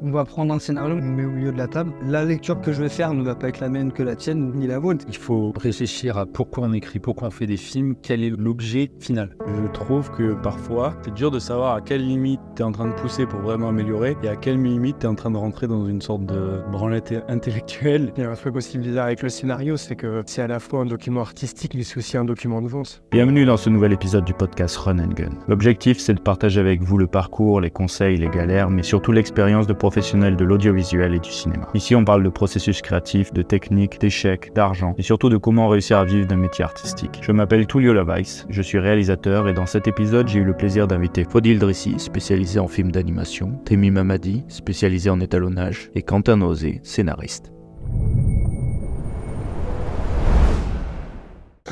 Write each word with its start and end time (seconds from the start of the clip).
On 0.00 0.10
va 0.10 0.24
prendre 0.24 0.54
un 0.54 0.58
scénario, 0.58 0.94
on 0.94 0.96
le 0.96 1.02
met 1.02 1.26
au 1.26 1.30
milieu 1.30 1.52
de 1.52 1.58
la 1.58 1.68
table. 1.68 1.92
La 2.06 2.24
lecture 2.24 2.58
que 2.62 2.72
je 2.72 2.82
vais 2.82 2.88
faire 2.88 3.12
ne 3.12 3.22
va 3.22 3.34
pas 3.34 3.50
être 3.50 3.60
la 3.60 3.68
mienne 3.68 3.92
que 3.92 4.02
la 4.02 4.16
tienne, 4.16 4.50
ni 4.54 4.66
la 4.66 4.78
vôtre. 4.78 5.04
Il 5.06 5.16
faut 5.18 5.52
réfléchir 5.54 6.16
à 6.16 6.24
pourquoi 6.24 6.66
on 6.66 6.72
écrit, 6.72 6.98
pourquoi 6.98 7.28
on 7.28 7.30
fait 7.30 7.46
des 7.46 7.58
films, 7.58 7.94
quel 8.02 8.24
est 8.24 8.30
l'objet 8.30 8.90
final. 9.00 9.36
Je 9.46 9.70
trouve 9.70 10.10
que 10.10 10.32
parfois, 10.32 10.94
c'est 11.02 11.12
dur 11.12 11.30
de 11.30 11.38
savoir 11.38 11.74
à 11.74 11.82
quelle 11.82 12.06
limite 12.06 12.40
tu 12.56 12.62
es 12.62 12.64
en 12.64 12.72
train 12.72 12.88
de 12.88 12.94
pousser 12.94 13.26
pour 13.26 13.40
vraiment 13.40 13.68
améliorer 13.68 14.16
et 14.22 14.28
à 14.28 14.36
quelle 14.36 14.62
limite 14.62 15.00
tu 15.00 15.04
es 15.04 15.08
en 15.10 15.14
train 15.14 15.30
de 15.30 15.36
rentrer 15.36 15.66
dans 15.66 15.86
une 15.86 16.00
sorte 16.00 16.24
de 16.24 16.62
branlette 16.72 17.14
intellectuelle. 17.28 18.14
Il 18.16 18.22
y 18.22 18.26
a 18.26 18.30
un 18.30 18.34
truc 18.34 18.56
aussi 18.56 18.78
bizarre 18.78 19.04
avec 19.04 19.22
le 19.22 19.28
scénario, 19.28 19.76
c'est 19.76 19.94
que 19.94 20.22
c'est 20.24 20.40
à 20.40 20.46
la 20.46 20.58
fois 20.58 20.80
un 20.80 20.86
document 20.86 21.20
artistique, 21.20 21.74
mais 21.74 21.82
c'est 21.82 21.98
aussi 21.98 22.16
un 22.16 22.24
document 22.24 22.62
de 22.62 22.68
vente. 22.68 23.02
Bienvenue 23.10 23.44
dans 23.44 23.58
ce 23.58 23.68
nouvel 23.68 23.92
épisode 23.92 24.24
du 24.24 24.32
podcast 24.32 24.74
Run 24.78 25.00
and 25.00 25.12
Gun. 25.14 25.32
L'objectif, 25.48 25.98
c'est 25.98 26.14
de 26.14 26.20
partager 26.20 26.60
avec 26.60 26.80
vous 26.80 26.96
le 26.96 27.06
parcours, 27.06 27.60
les 27.60 27.70
conseils, 27.70 28.16
les 28.16 28.30
galères, 28.30 28.70
mais 28.70 28.82
surtout 28.82 29.12
l'expérience 29.12 29.66
de 29.66 29.74
professionnels 29.82 30.36
de 30.36 30.44
l'audiovisuel 30.44 31.12
et 31.12 31.18
du 31.18 31.32
cinéma. 31.32 31.68
Ici, 31.74 31.96
on 31.96 32.04
parle 32.04 32.22
de 32.22 32.28
processus 32.28 32.80
créatif, 32.82 33.32
de 33.32 33.42
technique, 33.42 34.00
d'échecs, 34.00 34.52
d'argent 34.54 34.94
et 34.96 35.02
surtout 35.02 35.28
de 35.28 35.36
comment 35.36 35.66
réussir 35.66 35.98
à 35.98 36.04
vivre 36.04 36.24
d'un 36.28 36.36
métier 36.36 36.62
artistique. 36.62 37.18
Je 37.20 37.32
m'appelle 37.32 37.66
Tullio 37.66 37.92
Lavaïs, 37.92 38.46
je 38.48 38.62
suis 38.62 38.78
réalisateur 38.78 39.48
et 39.48 39.54
dans 39.54 39.66
cet 39.66 39.88
épisode, 39.88 40.28
j'ai 40.28 40.38
eu 40.38 40.44
le 40.44 40.56
plaisir 40.56 40.86
d'inviter 40.86 41.24
Fodil 41.24 41.58
Drissi, 41.58 41.98
spécialisé 41.98 42.60
en 42.60 42.68
films 42.68 42.92
d'animation, 42.92 43.58
Temi 43.64 43.90
Mamadi, 43.90 44.44
spécialisé 44.46 45.10
en 45.10 45.18
étalonnage, 45.18 45.90
et 45.96 46.02
Quentin 46.02 46.36
Nozé, 46.36 46.78
scénariste. 46.84 47.51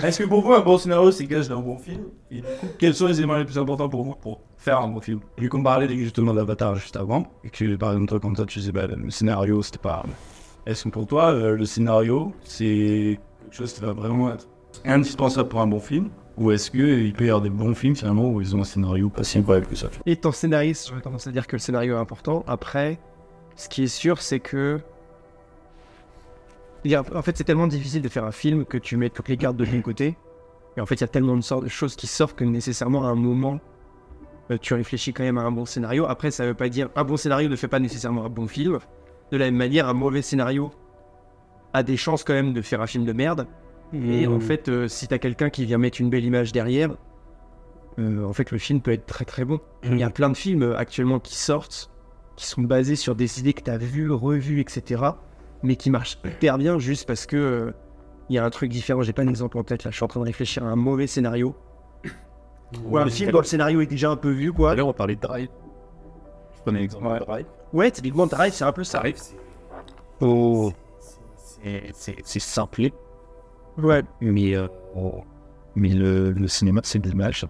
Est-ce 0.03 0.23
que 0.23 0.29
pour 0.29 0.43
vous, 0.43 0.53
un 0.53 0.61
bon 0.61 0.79
scénario, 0.79 1.11
c'est 1.11 1.27
gage 1.27 1.49
d'un 1.49 1.61
bon 1.61 1.77
film? 1.79 2.05
Et 2.31 2.37
du 2.37 2.43
coup, 2.43 2.67
quels 2.79 2.95
sont 2.95 3.07
les 3.07 3.19
éléments 3.19 3.37
les 3.37 3.45
plus 3.45 3.59
importants 3.59 3.89
pour 3.89 4.05
vous 4.05 4.15
pour 4.15 4.41
faire 4.57 4.81
un 4.81 4.89
bon 4.89 5.01
film? 5.01 5.21
Vu 5.39 5.49
qu'on 5.49 5.63
parlait 5.63 5.89
justement 5.89 6.33
d'Avatar 6.33 6.75
juste 6.77 6.97
avant, 6.97 7.27
et 7.45 7.51
que 7.51 7.77
par 7.77 7.93
exemple, 7.93 8.09
toi, 8.09 8.21
comme 8.21 8.37
ça, 8.37 8.45
tu 8.47 8.59
disais, 8.59 8.73
bah, 8.73 8.87
le 8.87 9.11
scénario, 9.11 9.63
c'était 9.63 9.79
pas. 9.79 10.05
Est-ce 10.67 10.85
que 10.85 10.89
pour 10.91 11.07
toi, 11.07 11.33
euh, 11.33 11.57
le 11.57 11.65
scénario, 11.65 12.33
c'est 12.45 13.19
quelque 13.43 13.55
chose 13.55 13.73
qui 13.73 13.81
va 13.81 13.93
vraiment 13.93 14.33
être 14.33 14.47
indispensable 14.85 15.49
pour 15.49 15.61
un 15.61 15.67
bon 15.67 15.81
film? 15.81 16.09
Ou 16.39 16.53
est-ce 16.53 16.71
qu'il 16.71 17.13
peut 17.13 17.27
y 17.27 17.29
avoir 17.29 17.43
des 17.43 17.51
bons 17.51 17.75
films 17.75 17.97
finalement 17.97 18.31
où 18.31 18.41
ils 18.41 18.57
ont 18.57 18.61
un 18.61 18.65
scénario 18.65 19.11
pas 19.11 19.25
si 19.25 19.39
incroyable 19.39 19.67
que 19.67 19.77
ça? 19.77 19.89
Et 20.07 20.17
ton 20.17 20.33
scénariste, 20.33 20.89
j'aurais 20.89 21.03
tendance 21.03 21.27
à 21.27 21.33
dire 21.33 21.47
que 21.47 21.57
le 21.57 21.61
scénario 21.61 21.97
est 21.97 21.99
important. 21.99 22.45
Après, 22.47 22.99
ce 23.57 23.69
qui 23.69 23.83
est 23.83 23.89
sûr, 23.89 24.23
c'est 24.23 24.41
que 24.41 24.81
y 26.85 26.95
a- 26.95 27.05
en 27.15 27.23
fait, 27.23 27.37
c'est 27.37 27.45
tellement 27.45 27.67
difficile 27.67 28.03
de 28.03 28.09
faire 28.09 28.25
un 28.25 28.33
film 28.33 28.65
que 28.65 28.79
tu 28.79 28.97
mets 28.97 29.11
toutes 29.11 29.29
les 29.29 29.37
cartes 29.37 29.57
de 29.57 29.65
ton 29.65 29.81
côté. 29.83 30.17
Et 30.77 30.81
en 30.81 30.87
fait, 30.87 30.95
il 30.97 31.01
y 31.01 31.05
a 31.05 31.09
tellement 31.09 31.37
de, 31.37 31.43
sortes 31.43 31.65
de 31.65 31.69
choses 31.69 31.97
qui 31.97 32.07
sortent 32.07 32.37
que 32.37 32.45
nécessairement, 32.45 33.05
à 33.05 33.09
un 33.09 33.15
moment, 33.17 33.59
euh, 34.51 34.59
tu 34.61 34.75
réfléchis 34.75 35.13
quand 35.13 35.23
même 35.25 35.39
à 35.39 35.43
un 35.43 35.51
bon 35.51 35.65
scénario. 35.67 36.07
Après, 36.07 36.31
ça 36.31 36.47
veut 36.47 36.55
pas 36.55 36.69
dire 36.69 36.89
un 36.97 37.05
bon 37.05 37.17
scénario 37.17 37.49
ne 37.49 37.57
fait 37.57 37.69
pas 37.69 37.81
nécessairement 37.81 38.25
un 38.25 38.29
bon 38.31 38.47
film. 38.47 38.79
De 39.33 39.37
la 39.37 39.47
même 39.47 39.57
manière, 39.57 39.89
un 39.89 39.93
mauvais 39.95 40.23
scénario 40.23 40.71
a 41.73 41.83
des 41.83 41.97
chances 41.97 42.25
quand 42.25 42.33
même 42.33 42.53
de 42.53 42.63
faire 42.63 42.81
un 42.81 42.87
film 42.87 43.05
de 43.05 43.13
merde. 43.13 43.47
Et 43.93 44.27
en 44.29 44.39
fait, 44.41 44.69
euh, 44.69 44.87
si 44.89 45.09
t'as 45.09 45.19
quelqu'un 45.19 45.51
qui 45.51 45.65
vient 45.65 45.79
mettre 45.79 46.01
une 46.01 46.11
belle 46.11 46.25
image 46.25 46.53
derrière, 46.53 46.91
euh, 47.99 48.25
en 48.25 48.33
fait, 48.33 48.51
le 48.53 48.59
film 48.59 48.81
peut 48.81 48.93
être 48.93 49.07
très 49.07 49.25
très 49.25 49.45
bon. 49.45 49.61
Il 49.85 49.99
y 49.99 50.03
a 50.05 50.11
plein 50.11 50.31
de 50.31 50.37
films 50.37 50.63
euh, 50.63 50.77
actuellement 50.79 51.19
qui 51.19 51.37
sortent, 51.37 51.91
qui 52.37 52.47
sont 52.47 52.63
basés 52.63 52.95
sur 52.97 53.15
des 53.17 53.41
idées 53.41 53.53
que 53.53 53.63
t'as 53.63 53.77
vues, 53.79 54.11
revues, 54.11 54.61
etc. 54.61 55.03
Mais 55.63 55.77
qui 55.77 55.91
marchent 55.91 56.19
hyper 56.25 56.57
bien 56.59 56.79
juste 56.79 57.07
parce 57.07 57.27
que 57.27 57.37
euh, 57.37 57.73
il 58.29 58.37
y 58.37 58.39
a 58.39 58.45
un 58.45 58.51
truc 58.51 58.71
différent. 58.71 59.03
J'ai 59.03 59.13
pas 59.13 59.23
un 59.23 59.29
exemple 59.29 59.59
en 59.59 59.65
tête 59.65 59.85
là. 59.85 59.91
Je 59.91 59.97
suis 59.97 60.05
en 60.05 60.09
train 60.09 60.21
de 60.21 60.25
réfléchir 60.27 60.65
à 60.65 60.69
un 60.69 60.77
mauvais 60.77 61.07
scénario. 61.07 61.55
Ou 62.85 62.97
un 62.99 63.07
film 63.09 63.33
dont 63.33 63.39
le 63.39 63.45
scénario 63.45 63.81
est 63.81 63.87
déjà 63.87 64.11
un 64.11 64.17
peu 64.17 64.31
vu, 64.31 64.53
quoi. 64.53 64.71
D'ailleurs, 64.71 64.89
on 64.89 64.93
parlait 64.93 65.17
de 65.17 65.21
Drive. 65.21 65.49
Je 66.57 66.63
prenais 66.63 66.79
l'exemple 66.81 67.13
de 67.19 67.25
Drive. 67.25 67.47
Ouais, 67.73 67.91
typiquement, 67.91 68.27
Drive, 68.27 68.53
c'est 68.53 68.65
un 68.65 68.73
peu 68.73 68.85
ça. 68.85 69.03
Oh. 70.21 70.73
C'est- 71.37 71.91
C'est 71.93 72.17
c'est 72.25 72.39
simplé, 72.41 72.93
Ouais. 73.77 74.03
mais, 74.21 74.55
euh, 74.57 74.67
oh. 74.97 75.23
mais 75.75 75.91
le, 75.91 76.31
le 76.31 76.49
cinéma, 76.49 76.81
c'est 76.85 76.99
de 77.01 77.09
l'image. 77.09 77.45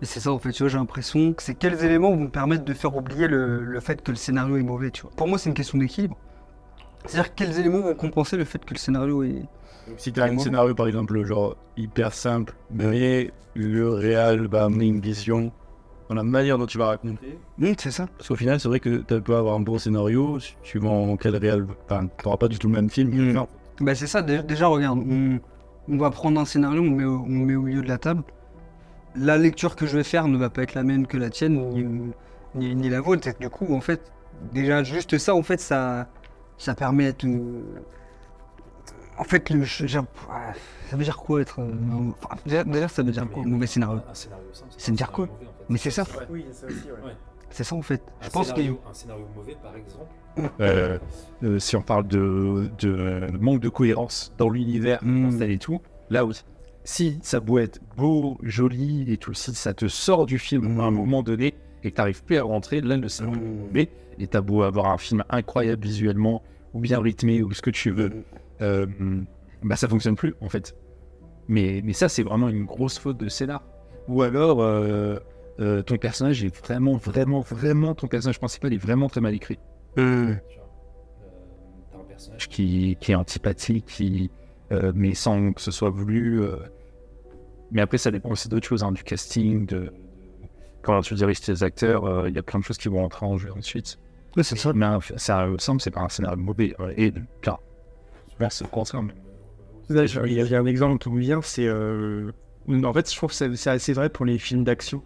Et 0.00 0.04
c'est 0.06 0.20
ça, 0.20 0.32
en 0.32 0.38
fait, 0.38 0.52
tu 0.52 0.62
vois, 0.62 0.70
j'ai 0.70 0.78
l'impression 0.78 1.32
que 1.34 1.42
c'est 1.42 1.54
quels 1.54 1.84
éléments 1.84 2.10
vont 2.10 2.24
me 2.24 2.30
permettre 2.30 2.64
de 2.64 2.72
faire 2.72 2.96
oublier 2.96 3.26
le, 3.28 3.64
le 3.64 3.80
fait 3.80 4.00
que 4.02 4.12
le 4.12 4.16
scénario 4.16 4.56
est 4.56 4.62
mauvais, 4.62 4.90
tu 4.90 5.02
vois. 5.02 5.10
Pour 5.16 5.26
moi, 5.28 5.36
c'est 5.38 5.48
une 5.50 5.54
question 5.54 5.76
d'équilibre. 5.78 6.16
C'est-à-dire 7.08 7.34
quels 7.34 7.58
éléments 7.58 7.80
vont 7.80 7.94
compenser 7.94 8.36
le 8.36 8.44
fait 8.44 8.64
que 8.64 8.74
le 8.74 8.78
scénario 8.78 9.22
est... 9.24 9.42
Si 9.96 10.12
tu 10.12 10.20
as 10.20 10.24
un 10.24 10.38
scénario 10.38 10.74
par 10.74 10.86
exemple 10.86 11.24
genre 11.24 11.56
hyper 11.76 12.12
simple, 12.12 12.54
mais 12.70 13.30
le 13.54 13.88
réel 13.88 14.46
va 14.46 14.64
amener 14.64 14.86
une 14.86 15.00
vision 15.00 15.50
dans 16.08 16.14
la 16.14 16.22
manière 16.22 16.58
dont 16.58 16.66
tu 16.66 16.78
vas 16.78 16.86
raconter. 16.88 17.38
Hum, 17.60 17.74
c'est 17.78 17.90
ça. 17.90 18.06
Parce 18.16 18.28
qu'au 18.28 18.36
final, 18.36 18.60
c'est 18.60 18.68
vrai 18.68 18.80
que 18.80 18.98
tu 18.98 19.20
peux 19.22 19.36
avoir 19.36 19.54
un 19.54 19.60
bon 19.60 19.78
scénario, 19.78 20.38
suivant 20.62 21.16
quel 21.16 21.36
réel. 21.36 21.66
Enfin, 21.84 22.06
tu 22.06 22.24
n'auras 22.24 22.36
pas 22.36 22.48
du 22.48 22.58
tout 22.58 22.68
le 22.68 22.74
même 22.74 22.90
film. 22.90 23.10
Mm. 23.10 23.32
Non. 23.32 23.48
Bah 23.80 23.94
c'est 23.94 24.06
ça, 24.06 24.22
dé- 24.22 24.42
déjà 24.42 24.66
regarde, 24.66 24.98
on, 24.98 25.38
on 25.88 25.96
va 25.96 26.10
prendre 26.10 26.40
un 26.40 26.44
scénario, 26.44 26.80
on 26.82 26.84
le 26.84 26.90
met, 26.90 27.04
au, 27.04 27.20
on 27.20 27.28
met 27.28 27.54
au 27.54 27.62
milieu 27.62 27.82
de 27.82 27.88
la 27.88 27.98
table. 27.98 28.22
La 29.16 29.38
lecture 29.38 29.74
que 29.76 29.86
je 29.86 29.96
vais 29.96 30.04
faire 30.04 30.28
ne 30.28 30.36
va 30.36 30.50
pas 30.50 30.62
être 30.62 30.74
la 30.74 30.82
mienne 30.82 31.06
que 31.06 31.16
la 31.16 31.30
tienne, 31.30 31.54
ni, 31.70 32.12
ni, 32.54 32.74
ni 32.74 32.88
la 32.90 33.00
vôtre. 33.00 33.26
Et 33.28 33.34
du 33.40 33.48
coup, 33.50 33.74
en 33.74 33.80
fait, 33.80 34.00
déjà 34.52 34.82
juste 34.82 35.16
ça, 35.18 35.34
en 35.34 35.42
fait, 35.42 35.60
ça, 35.60 36.08
ça 36.58 36.74
permet 36.74 37.12
de... 37.14 37.62
En 39.16 39.24
fait, 39.24 39.50
le, 39.50 39.66
ça 39.66 40.04
veut 40.92 41.02
dire 41.04 41.16
quoi 41.16 41.40
être... 41.40 41.60
enfin, 42.22 42.36
déjà, 42.46 42.88
ça 42.88 43.02
veut 43.02 43.10
dire 43.10 43.28
quoi, 43.28 43.42
mauvais 43.44 43.66
scénario? 43.66 44.00
C'est 44.76 44.92
dire 44.92 45.10
quoi? 45.10 45.28
Mais 45.68 45.78
c'est 45.78 45.90
ça, 45.90 46.04
Oui, 46.30 46.44
ça 46.52 46.66
aussi, 46.66 46.76
ouais. 47.04 47.12
c'est 47.50 47.64
ça 47.64 47.74
en 47.74 47.82
fait. 47.82 48.00
Je 48.20 48.28
Un 48.28 48.30
pense 48.30 48.52
que... 48.52 48.60
scénario- 48.60 48.80
Un 48.88 48.94
scénario 48.94 49.24
mauvais, 49.34 49.56
par 49.60 49.74
exemple. 49.74 50.50
Euh, 50.60 50.98
euh, 51.42 51.58
si 51.58 51.74
on 51.74 51.82
parle 51.82 52.06
de, 52.06 52.70
de 52.78 52.88
euh, 52.90 53.28
manque 53.40 53.60
de 53.60 53.68
cohérence 53.68 54.32
dans 54.38 54.48
l'univers 54.48 55.00
Mm. 55.02 55.26
installé 55.26 55.54
et 55.54 55.58
tout, 55.58 55.80
là 56.10 56.24
aussi. 56.24 56.44
Si 56.84 57.18
ça 57.22 57.40
peut 57.40 57.58
être 57.60 57.80
beau, 57.96 58.38
joli 58.44 59.12
et 59.12 59.16
tout, 59.16 59.34
si 59.34 59.52
ça 59.54 59.74
te 59.74 59.88
sort 59.88 60.26
du 60.26 60.38
film 60.38 60.80
à 60.80 60.84
un 60.84 60.90
moment 60.92 61.22
donné 61.24 61.54
et 61.82 61.90
que 61.90 61.96
tu 61.96 62.00
n'arrives 62.00 62.22
plus 62.22 62.36
à 62.36 62.44
rentrer, 62.44 62.80
là 62.80 62.96
le 62.96 63.08
scénario 63.08 63.40
est 63.40 63.66
mauvais. 63.66 63.90
Et 64.18 64.26
t'as 64.26 64.40
beau 64.40 64.62
avoir 64.62 64.86
un 64.86 64.98
film 64.98 65.24
incroyable 65.30 65.82
visuellement, 65.82 66.42
ou 66.74 66.80
bien 66.80 67.00
rythmé, 67.00 67.42
ou 67.42 67.52
ce 67.52 67.62
que 67.62 67.70
tu 67.70 67.90
veux, 67.90 68.10
euh, 68.60 68.86
bah 69.62 69.76
ça 69.76 69.88
fonctionne 69.88 70.16
plus 70.16 70.34
en 70.40 70.48
fait. 70.48 70.74
Mais, 71.48 71.80
mais 71.84 71.94
ça, 71.94 72.08
c'est 72.08 72.22
vraiment 72.22 72.48
une 72.48 72.64
grosse 72.64 72.98
faute 72.98 73.16
de 73.16 73.28
scénar. 73.28 73.62
Ou 74.06 74.22
alors, 74.22 74.60
euh, 74.60 75.18
euh, 75.60 75.82
ton 75.82 75.96
personnage 75.96 76.44
est 76.44 76.54
vraiment, 76.54 76.96
vraiment, 76.96 77.40
vraiment, 77.40 77.94
ton 77.94 78.06
personnage 78.06 78.38
principal 78.38 78.72
est 78.74 78.78
vraiment 78.78 79.08
très 79.08 79.20
mal 79.20 79.34
écrit. 79.34 79.58
Euh, 79.98 80.34
T'as 81.90 81.98
un 81.98 82.04
personnage 82.04 82.48
Qui, 82.48 82.96
qui 83.00 83.12
est 83.12 83.14
antipathique, 83.14 83.86
qui, 83.86 84.30
euh, 84.72 84.92
mais 84.94 85.14
sans 85.14 85.52
que 85.52 85.60
ce 85.60 85.70
soit 85.70 85.90
voulu. 85.90 86.42
Mais 87.70 87.80
après, 87.80 87.98
ça 87.98 88.10
dépend 88.10 88.30
aussi 88.30 88.48
d'autres 88.48 88.66
choses, 88.66 88.82
hein, 88.82 88.92
du 88.92 89.02
casting, 89.02 89.66
de 89.66 89.92
comment 90.82 91.00
tu 91.00 91.14
diriges 91.14 91.40
tes 91.40 91.62
acteurs. 91.62 92.28
Il 92.28 92.34
y 92.34 92.38
a 92.38 92.42
plein 92.42 92.60
de 92.60 92.64
choses 92.64 92.78
qui 92.78 92.88
vont 92.88 93.04
entrer 93.04 93.26
en 93.26 93.38
jeu 93.38 93.52
ensuite. 93.56 93.98
Ouais, 94.36 94.42
c'est 94.42 94.56
ça. 94.58 94.72
Mais 94.72 94.86
un 94.86 95.00
scénario 95.16 95.58
simple, 95.58 95.80
c'est 95.82 95.90
pas 95.90 96.00
un 96.02 96.08
scénario 96.08 96.36
mauvais. 96.38 96.74
ouais. 96.78 96.94
Et 96.96 97.12
car, 97.42 97.60
c'est 98.50 98.64
le 98.64 98.70
contraire. 98.70 99.02
Il 99.90 99.96
y 99.96 99.98
a- 100.00 100.24
il 100.44 100.50
y 100.50 100.54
a 100.54 100.60
un 100.60 100.66
exemple 100.66 100.98
qui 100.98 101.10
me 101.10 101.20
vient, 101.20 101.40
c'est. 101.42 101.66
euh, 101.66 102.30
En 102.84 102.92
fait, 102.92 103.10
je 103.10 103.16
trouve 103.16 103.30
que 103.30 103.34
c'est- 103.36 103.56
c'est 103.56 103.70
assez 103.70 103.94
vrai 103.94 104.10
pour 104.10 104.26
les 104.26 104.36
films 104.38 104.62
d'action. 104.62 105.02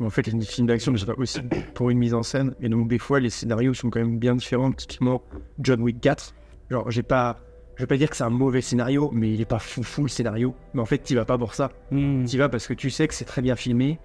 En 0.00 0.08
fait, 0.08 0.26
les 0.26 0.40
films 0.40 0.66
d'action, 0.66 0.92
déjà 0.92 1.12
aussi 1.18 1.40
pour 1.74 1.90
une 1.90 1.98
mise 1.98 2.14
en 2.14 2.22
scène. 2.22 2.54
Et 2.62 2.70
donc, 2.70 2.88
des 2.88 2.98
fois, 2.98 3.20
les 3.20 3.28
scénarios 3.28 3.74
sont 3.74 3.90
quand 3.90 4.00
même 4.00 4.18
bien 4.18 4.34
différents. 4.34 4.72
Typiquement, 4.72 5.22
John 5.60 5.82
Wick 5.82 6.00
4. 6.00 6.34
Genre, 6.70 6.90
j'ai 6.90 7.02
pas. 7.02 7.38
Je 7.76 7.82
vais 7.82 7.86
pas 7.86 7.96
dire 7.98 8.08
que 8.08 8.16
c'est 8.16 8.24
un 8.24 8.30
mauvais 8.30 8.62
scénario, 8.62 9.10
mais 9.12 9.30
il 9.32 9.40
est 9.42 9.44
pas 9.46 9.58
fou 9.58 9.82
fou 9.82 10.02
le 10.02 10.08
scénario. 10.08 10.54
Mais 10.72 10.80
en 10.80 10.86
fait, 10.86 10.98
t'y 10.98 11.14
vas 11.14 11.24
pas 11.26 11.36
pour 11.36 11.52
ça. 11.54 11.70
Hum. 11.92 12.24
T'y 12.24 12.38
vas 12.38 12.48
parce 12.48 12.66
que 12.66 12.72
tu 12.74 12.88
sais 12.90 13.06
que 13.06 13.12
c'est 13.14 13.24
très 13.26 13.42
bien 13.42 13.56
filmé, 13.56 13.98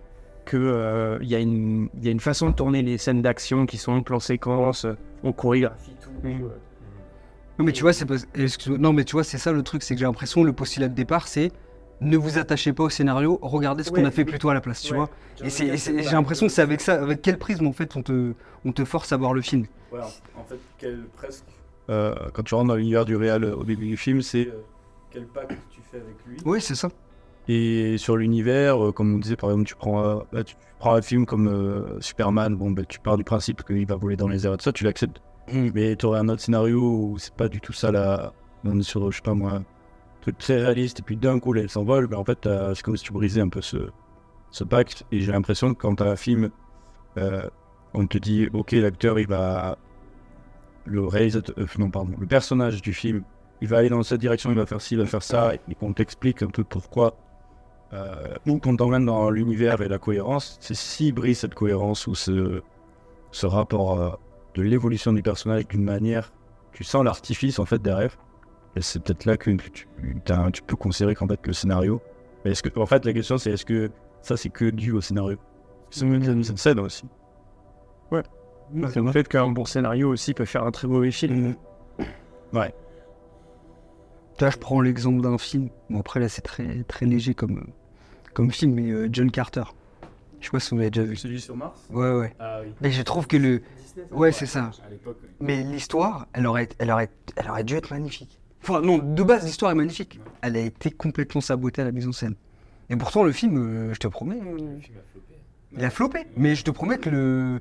que 0.47 0.57
euh, 0.57 1.19
y, 1.21 1.35
a 1.35 1.39
une- 1.39 1.89
il 1.95 2.05
y 2.05 2.07
a 2.07 2.11
une 2.11 2.19
façon 2.19 2.49
de 2.49 2.55
tourner 2.55 2.81
les 2.81 2.97
scènes 2.97 3.21
d'action 3.21 3.65
qui 3.65 3.77
sont 3.77 3.91
en 3.91 4.01
plan 4.01 4.19
séquence, 4.19 4.85
euh, 4.85 4.93
on 5.23 5.33
chorégraphie 5.33 5.95
tout. 6.01 6.09
euh, 6.25 6.49
Non 7.59 7.65
mais 7.65 7.71
tu 7.71 7.81
vois, 7.83 7.93
c'est 7.93 8.05
pas... 8.05 8.15
excuse-moi. 8.35 8.79
Non 8.79 8.93
mais 8.93 9.03
tu 9.03 9.13
vois, 9.13 9.23
c'est 9.23 9.37
ça 9.37 9.51
le 9.51 9.61
truc, 9.63 9.83
c'est 9.83 9.93
que 9.95 9.99
j'ai 9.99 10.05
l'impression 10.05 10.43
le 10.43 10.53
postulat 10.53 10.87
de 10.87 10.95
départ, 10.95 11.27
c'est 11.27 11.51
ne 11.99 12.15
vous 12.15 12.37
attachez 12.37 12.73
pas 12.73 12.83
au 12.83 12.89
scénario, 12.89 13.39
regardez 13.41 13.83
ce 13.83 13.91
qu'on 13.91 14.05
a 14.05 14.11
fait 14.11 14.25
plutôt 14.25 14.49
à 14.49 14.53
la 14.53 14.61
place, 14.61 14.81
tu 14.81 14.93
Ouais. 14.93 14.97
vois. 14.99 15.09
Et, 15.43 15.49
j'ai 15.49 16.11
l'impression 16.11 16.45
que 16.47 16.51
c'est 16.51 16.61
avec 16.61 16.81
ça, 16.81 17.01
avec 17.01 17.21
quel 17.21 17.37
prisme 17.37 17.67
en 17.67 17.73
fait 17.73 17.95
on 17.95 18.03
te, 18.03 18.33
on 18.65 18.71
te 18.71 18.85
force 18.85 19.11
à 19.11 19.17
voir 19.17 19.33
le 19.33 19.41
film? 19.41 19.65
Voilà, 19.89 20.07
en 20.35 20.43
fait, 20.43 20.59
quel 20.77 21.05
presque. 21.15 21.45
Euh, 21.89 22.13
quand 22.33 22.43
tu 22.43 22.53
rentres 22.53 22.67
dans 22.67 22.75
l'univers 22.75 23.05
du 23.05 23.15
réel 23.15 23.45
euh, 23.45 23.55
au 23.55 23.63
début 23.63 23.87
du 23.87 23.97
film, 23.97 24.21
c'est 24.21 24.47
euh, 24.47 24.61
quel 25.09 25.25
pacte 25.25 25.57
tu 25.71 25.81
fais 25.81 25.97
avec 25.97 26.17
lui? 26.27 26.37
Oui, 26.45 26.59
c'est 26.61 26.75
ça. 26.75 26.89
Et 27.47 27.97
sur 27.97 28.17
l'univers, 28.17 28.83
euh, 28.83 28.91
comme 28.91 29.15
on 29.15 29.19
disait, 29.19 29.37
par 29.37 29.51
exemple, 29.51 29.67
tu 29.67 29.75
prends, 29.75 30.03
euh, 30.03 30.19
bah, 30.33 30.43
tu 30.43 30.55
prends 30.79 30.95
un 30.95 31.01
film 31.01 31.25
comme 31.25 31.47
euh, 31.47 31.99
Superman, 32.01 32.55
bon, 32.55 32.71
bah, 32.71 32.83
tu 32.87 32.99
pars 32.99 33.17
du 33.17 33.23
principe 33.23 33.63
qu'il 33.63 33.85
va 33.85 33.95
voler 33.95 34.17
dans 34.17 34.27
les 34.27 34.45
airs 34.45 34.53
et 34.53 34.57
tout 34.57 34.63
ça, 34.63 34.73
tu 34.73 34.83
l'acceptes. 34.83 35.21
Mais 35.53 35.95
tu 35.95 36.05
aurais 36.05 36.19
un 36.19 36.27
autre 36.29 36.41
scénario 36.41 36.79
où 36.81 37.17
c'est 37.17 37.33
pas 37.33 37.47
du 37.47 37.61
tout 37.61 37.73
ça 37.73 37.91
là. 37.91 38.33
On 38.65 38.79
est 38.79 38.83
sur, 38.83 39.11
je 39.11 39.17
sais 39.17 39.21
pas 39.21 39.33
moi, 39.33 39.53
un 39.53 39.65
truc 40.21 40.37
très 40.37 40.57
réaliste, 40.57 40.99
et 40.99 41.03
puis 41.03 41.15
d'un 41.15 41.39
coup, 41.39 41.53
là, 41.53 41.61
elle 41.61 41.69
s'envole, 41.69 42.07
bah, 42.07 42.19
en 42.19 42.25
fait, 42.25 42.49
c'est 42.75 42.81
comme 42.83 42.97
si 42.97 43.03
tu 43.03 43.13
brisais 43.13 43.41
un 43.41 43.49
peu 43.49 43.61
ce, 43.61 43.77
ce 44.51 44.63
pacte. 44.63 45.05
Et 45.11 45.21
j'ai 45.21 45.31
l'impression 45.31 45.73
que 45.73 45.79
quand 45.79 45.95
t'as 45.95 46.09
un 46.11 46.15
film, 46.15 46.49
euh, 47.17 47.43
on 47.93 48.07
te 48.07 48.17
dit, 48.17 48.47
ok, 48.53 48.73
l'acteur, 48.73 49.19
il 49.19 49.27
va 49.27 49.77
le 50.85 51.05
réalisateur, 51.05 51.55
euh, 51.57 51.65
non 51.79 51.89
pardon, 51.89 52.13
le 52.17 52.27
personnage 52.27 52.81
du 52.81 52.93
film, 52.93 53.23
il 53.61 53.67
va 53.67 53.77
aller 53.77 53.89
dans 53.89 54.03
cette 54.03 54.21
direction, 54.21 54.51
il 54.51 54.55
va 54.55 54.65
faire 54.65 54.81
ci, 54.81 54.95
il 54.95 54.99
va 54.99 55.05
faire 55.05 55.23
ça, 55.23 55.53
et 55.55 55.75
qu'on 55.75 55.93
t'explique 55.93 56.41
un 56.43 56.47
peu 56.47 56.63
pourquoi. 56.63 57.15
Euh, 57.93 58.35
ou 58.45 58.59
qu'on 58.59 58.75
t'emmène 58.75 59.05
dans 59.05 59.29
l'univers 59.29 59.81
et 59.81 59.87
la 59.87 59.97
cohérence, 59.97 60.57
c'est 60.59 60.75
s'il 60.75 61.13
brise 61.13 61.39
cette 61.39 61.55
cohérence 61.55 62.05
ou 62.07 62.15
ce, 62.15 62.61
ce 63.31 63.45
rapport 63.45 63.99
euh, 63.99 64.11
de 64.55 64.61
l'évolution 64.61 65.13
du 65.13 65.21
personnage 65.21 65.67
d'une 65.67 65.83
manière, 65.83 66.33
tu 66.73 66.83
sens 66.83 67.03
l'artifice 67.05 67.59
en 67.59 67.65
fait 67.65 67.81
derrière. 67.81 68.17
Et 68.75 68.81
c'est 68.81 69.01
peut-être 69.01 69.25
là 69.25 69.37
que 69.37 69.51
tu, 69.51 69.87
peux 70.67 70.75
considérer 70.75 71.15
qu'en 71.15 71.27
fait 71.27 71.45
le 71.47 71.53
scénario. 71.53 72.01
Mais 72.43 72.51
est-ce 72.51 72.61
que, 72.61 72.77
en 72.77 72.85
fait, 72.85 73.05
la 73.05 73.13
question 73.13 73.37
c'est 73.37 73.51
est-ce 73.51 73.65
que 73.65 73.89
ça 74.21 74.35
c'est 74.35 74.49
que 74.49 74.69
dû 74.69 74.91
au 74.91 75.01
scénario? 75.01 75.37
C'est 75.89 76.05
une 76.05 76.43
scène 76.43 76.79
aussi. 76.79 77.05
C'est 78.89 78.99
le 78.99 79.11
fait 79.11 79.27
qu'un 79.27 79.47
bon 79.49 79.65
scénario 79.65 80.09
aussi 80.09 80.33
peut 80.33 80.45
faire 80.45 80.63
un 80.63 80.71
très 80.71 80.87
mauvais 80.87 81.11
film. 81.11 81.55
Ouais. 82.53 82.73
Là, 84.39 84.49
je 84.51 84.57
prends 84.57 84.81
l'exemple 84.81 85.21
d'un 85.21 85.37
film. 85.37 85.69
Bon, 85.89 85.99
après, 85.99 86.19
là, 86.19 86.29
c'est 86.29 86.41
très, 86.41 86.83
très 86.83 87.05
léger 87.05 87.33
comme, 87.33 87.67
comme 88.33 88.51
film, 88.51 88.73
mais 88.75 88.89
euh, 88.91 89.09
John 89.11 89.31
Carter. 89.31 89.63
Je 90.39 90.45
sais 90.45 90.51
pas 90.51 90.59
si 90.59 90.69
vous 90.71 90.77
l'avez 90.77 90.91
déjà 90.91 91.03
vu. 91.05 91.15
Celui 91.15 91.41
sur 91.41 91.55
Mars 91.57 91.81
Ouais, 91.91 92.11
ouais. 92.11 92.35
Ah 92.39 92.59
oui. 92.63 92.71
Mais 92.81 92.91
je 92.91 93.01
trouve 93.01 93.25
que 93.27 93.37
le. 93.37 93.61
Ouais, 94.11 94.31
c'est 94.31 94.45
ça. 94.45 94.69
À 94.85 94.89
l'époque. 94.91 95.17
oui. 95.23 95.29
Mais 95.39 95.63
l'histoire, 95.63 96.27
elle 96.33 96.45
aurait, 96.45 96.69
elle, 96.77 96.91
aurait, 96.91 97.09
elle 97.35 97.49
aurait 97.49 97.63
dû 97.63 97.75
être 97.75 97.89
magnifique. 97.89 98.39
Enfin, 98.61 98.81
non, 98.81 98.99
de 98.99 99.23
base, 99.23 99.43
l'histoire 99.45 99.71
est 99.71 99.75
magnifique. 99.75 100.19
Elle 100.41 100.55
a 100.55 100.59
été 100.59 100.91
complètement 100.91 101.41
sabotée 101.41 101.81
à 101.81 101.85
la 101.85 101.91
mise 101.91 102.07
en 102.07 102.11
scène. 102.11 102.35
Et 102.91 102.95
pourtant, 102.95 103.23
le 103.23 103.31
film, 103.31 103.57
euh, 103.57 103.93
je 103.93 103.99
te 103.99 104.07
promets, 104.07 104.39
euh, 104.39 104.75
Le 104.75 104.79
film 104.81 104.97
a 104.97 105.11
floppé. 105.11 105.35
il 105.75 105.83
a 105.85 105.89
floppé. 105.89 106.19
Mais 106.37 106.53
je 106.55 106.63
te 106.63 106.69
promets 106.71 106.99
que 106.99 107.09
le. 107.09 107.59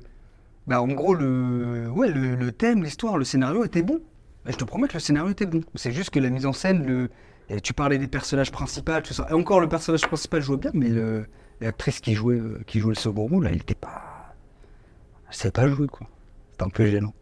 Bah, 0.67 0.81
en 0.81 0.87
gros, 0.89 1.15
le, 1.15 1.89
ouais, 1.89 2.09
le, 2.11 2.35
le 2.35 2.51
thème, 2.51 2.83
l'histoire, 2.83 3.17
le 3.17 3.23
scénario 3.25 3.63
était 3.65 3.81
bon. 3.81 3.99
Et 4.47 4.51
je 4.53 4.57
te 4.57 4.63
promets 4.63 4.87
que 4.87 4.93
le 4.93 4.99
scénario 4.99 5.29
était 5.31 5.45
bon. 5.45 5.61
C'est 5.75 5.91
juste 5.91 6.09
que 6.09 6.19
la 6.19 6.29
mise 6.29 6.45
en 6.45 6.53
scène, 6.53 6.85
le... 6.85 7.59
tu 7.59 7.73
parlais 7.73 7.97
des 7.97 8.07
personnages 8.07 8.51
principaux, 8.51 8.93
tout 9.03 9.13
ça. 9.13 9.27
Et 9.29 9.33
encore, 9.33 9.59
le 9.59 9.67
personnage 9.67 10.07
principal 10.07 10.41
jouait 10.41 10.57
bien, 10.57 10.71
mais 10.73 10.89
le... 10.89 11.25
l'actrice 11.59 11.99
qui 11.99 12.13
jouait, 12.13 12.39
euh, 12.39 12.61
qui 12.65 12.79
jouait 12.79 12.93
le 12.95 12.99
second 12.99 13.27
rôle, 13.27 13.43
là, 13.43 13.49
elle 13.51 13.57
était 13.57 13.75
pas. 13.75 14.35
Elle 15.29 15.35
savait 15.35 15.51
pas 15.51 15.67
jouer, 15.67 15.87
quoi. 15.87 16.07
C'était 16.51 16.63
un 16.63 16.69
peu 16.69 16.85
gênant. 16.85 17.13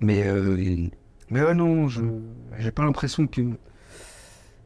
Mais, 0.00 0.26
euh, 0.26 0.88
mais 1.28 1.42
ouais, 1.42 1.54
non, 1.54 1.88
je 1.88 2.00
j'ai 2.58 2.70
pas 2.70 2.82
l'impression 2.84 3.26
que. 3.26 3.42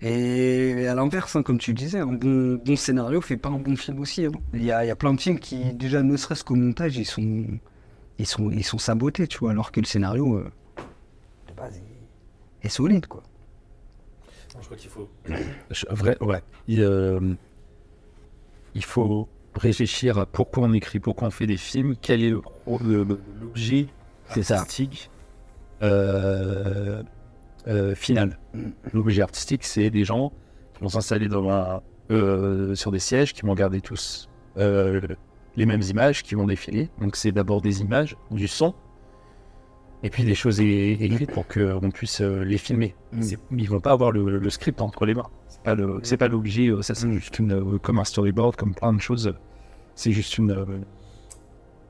Et 0.00 0.86
à 0.86 0.94
l'inverse, 0.94 1.34
hein, 1.34 1.42
comme 1.42 1.58
tu 1.58 1.74
disais, 1.74 1.98
un 1.98 2.06
bon, 2.12 2.60
bon 2.64 2.76
scénario 2.76 3.20
fait 3.20 3.36
pas 3.36 3.48
un 3.48 3.58
bon 3.58 3.74
film 3.74 3.98
aussi. 4.00 4.26
hein. 4.26 4.32
Il 4.52 4.62
y, 4.62 4.70
a, 4.70 4.84
il 4.84 4.88
y 4.88 4.90
a 4.90 4.96
plein 4.96 5.14
de 5.14 5.20
films 5.20 5.38
qui, 5.40 5.72
déjà, 5.74 6.02
ne 6.02 6.16
serait-ce 6.16 6.44
qu'au 6.44 6.54
montage, 6.54 6.96
ils 6.96 7.04
sont, 7.06 7.44
ils 8.18 8.26
sont, 8.26 8.50
ils 8.50 8.64
sont 8.64 8.78
sabotés, 8.78 9.26
tu 9.26 9.38
vois, 9.38 9.50
alors 9.50 9.72
que 9.72 9.80
le 9.80 9.86
scénario, 9.86 10.36
euh, 10.36 10.50
est 12.64 12.68
solide, 12.70 13.06
quoi. 13.06 13.22
Je 14.60 14.64
crois 14.64 14.76
qu'il 14.76 14.90
faut. 14.90 15.08
Je- 15.70 15.86
vrai, 15.90 16.16
ouais. 16.20 16.42
Il, 16.68 16.80
euh, 16.82 17.34
il 18.74 18.84
faut 18.84 19.28
réfléchir 19.56 20.18
à 20.18 20.26
pourquoi 20.26 20.64
on 20.64 20.72
écrit, 20.72 21.00
pourquoi 21.00 21.28
on 21.28 21.30
fait 21.30 21.46
des 21.46 21.56
films, 21.56 21.94
quel 22.00 22.22
est 22.22 22.30
le- 22.30 22.42
le- 22.80 23.18
l'objet 23.40 23.86
artistique 24.28 25.10
euh, 25.82 27.02
euh, 27.66 27.94
final. 27.94 28.38
L'objet 28.92 29.22
artistique, 29.22 29.64
c'est 29.64 29.90
des 29.90 30.04
gens 30.04 30.32
qui 30.74 30.82
vont 30.82 30.88
s'installer 30.88 31.28
dans 31.28 31.48
un, 31.50 31.82
euh, 32.10 32.74
sur 32.74 32.90
des 32.90 32.98
sièges, 32.98 33.32
qui 33.32 33.42
vont 33.42 33.50
regarder 33.52 33.80
tous 33.80 34.28
euh, 34.56 35.00
les 35.56 35.66
mêmes 35.66 35.82
images, 35.82 36.22
qui 36.22 36.34
vont 36.34 36.46
défiler. 36.46 36.90
Donc 37.00 37.16
c'est 37.16 37.32
d'abord 37.32 37.60
des 37.60 37.80
images, 37.80 38.16
du 38.30 38.48
son, 38.48 38.74
et 40.04 40.10
puis 40.10 40.22
des 40.24 40.34
choses 40.36 40.60
écrites 40.60 41.32
pour 41.32 41.48
qu'on 41.48 41.90
puisse 41.90 42.20
euh, 42.20 42.44
les 42.44 42.58
filmer. 42.58 42.94
C'est- 43.20 43.38
Ils 43.50 43.68
vont 43.68 43.80
pas 43.80 43.90
avoir 43.92 44.12
le, 44.12 44.38
le 44.38 44.50
script 44.50 44.80
entre 44.80 45.04
les 45.06 45.14
mains. 45.14 45.30
C'est 46.02 46.16
pas 46.18 46.28
l'objet. 46.28 46.68
euh, 46.68 46.82
Ça 46.82 46.94
c'est 46.94 47.10
juste 47.12 47.38
une, 47.38 47.52
euh, 47.52 47.78
comme 47.78 47.98
un 47.98 48.04
storyboard, 48.04 48.54
comme 48.54 48.74
plein 48.74 48.92
de 48.92 49.00
choses. 49.00 49.34
C'est 49.96 50.12
juste 50.12 50.36
une, 50.38 50.84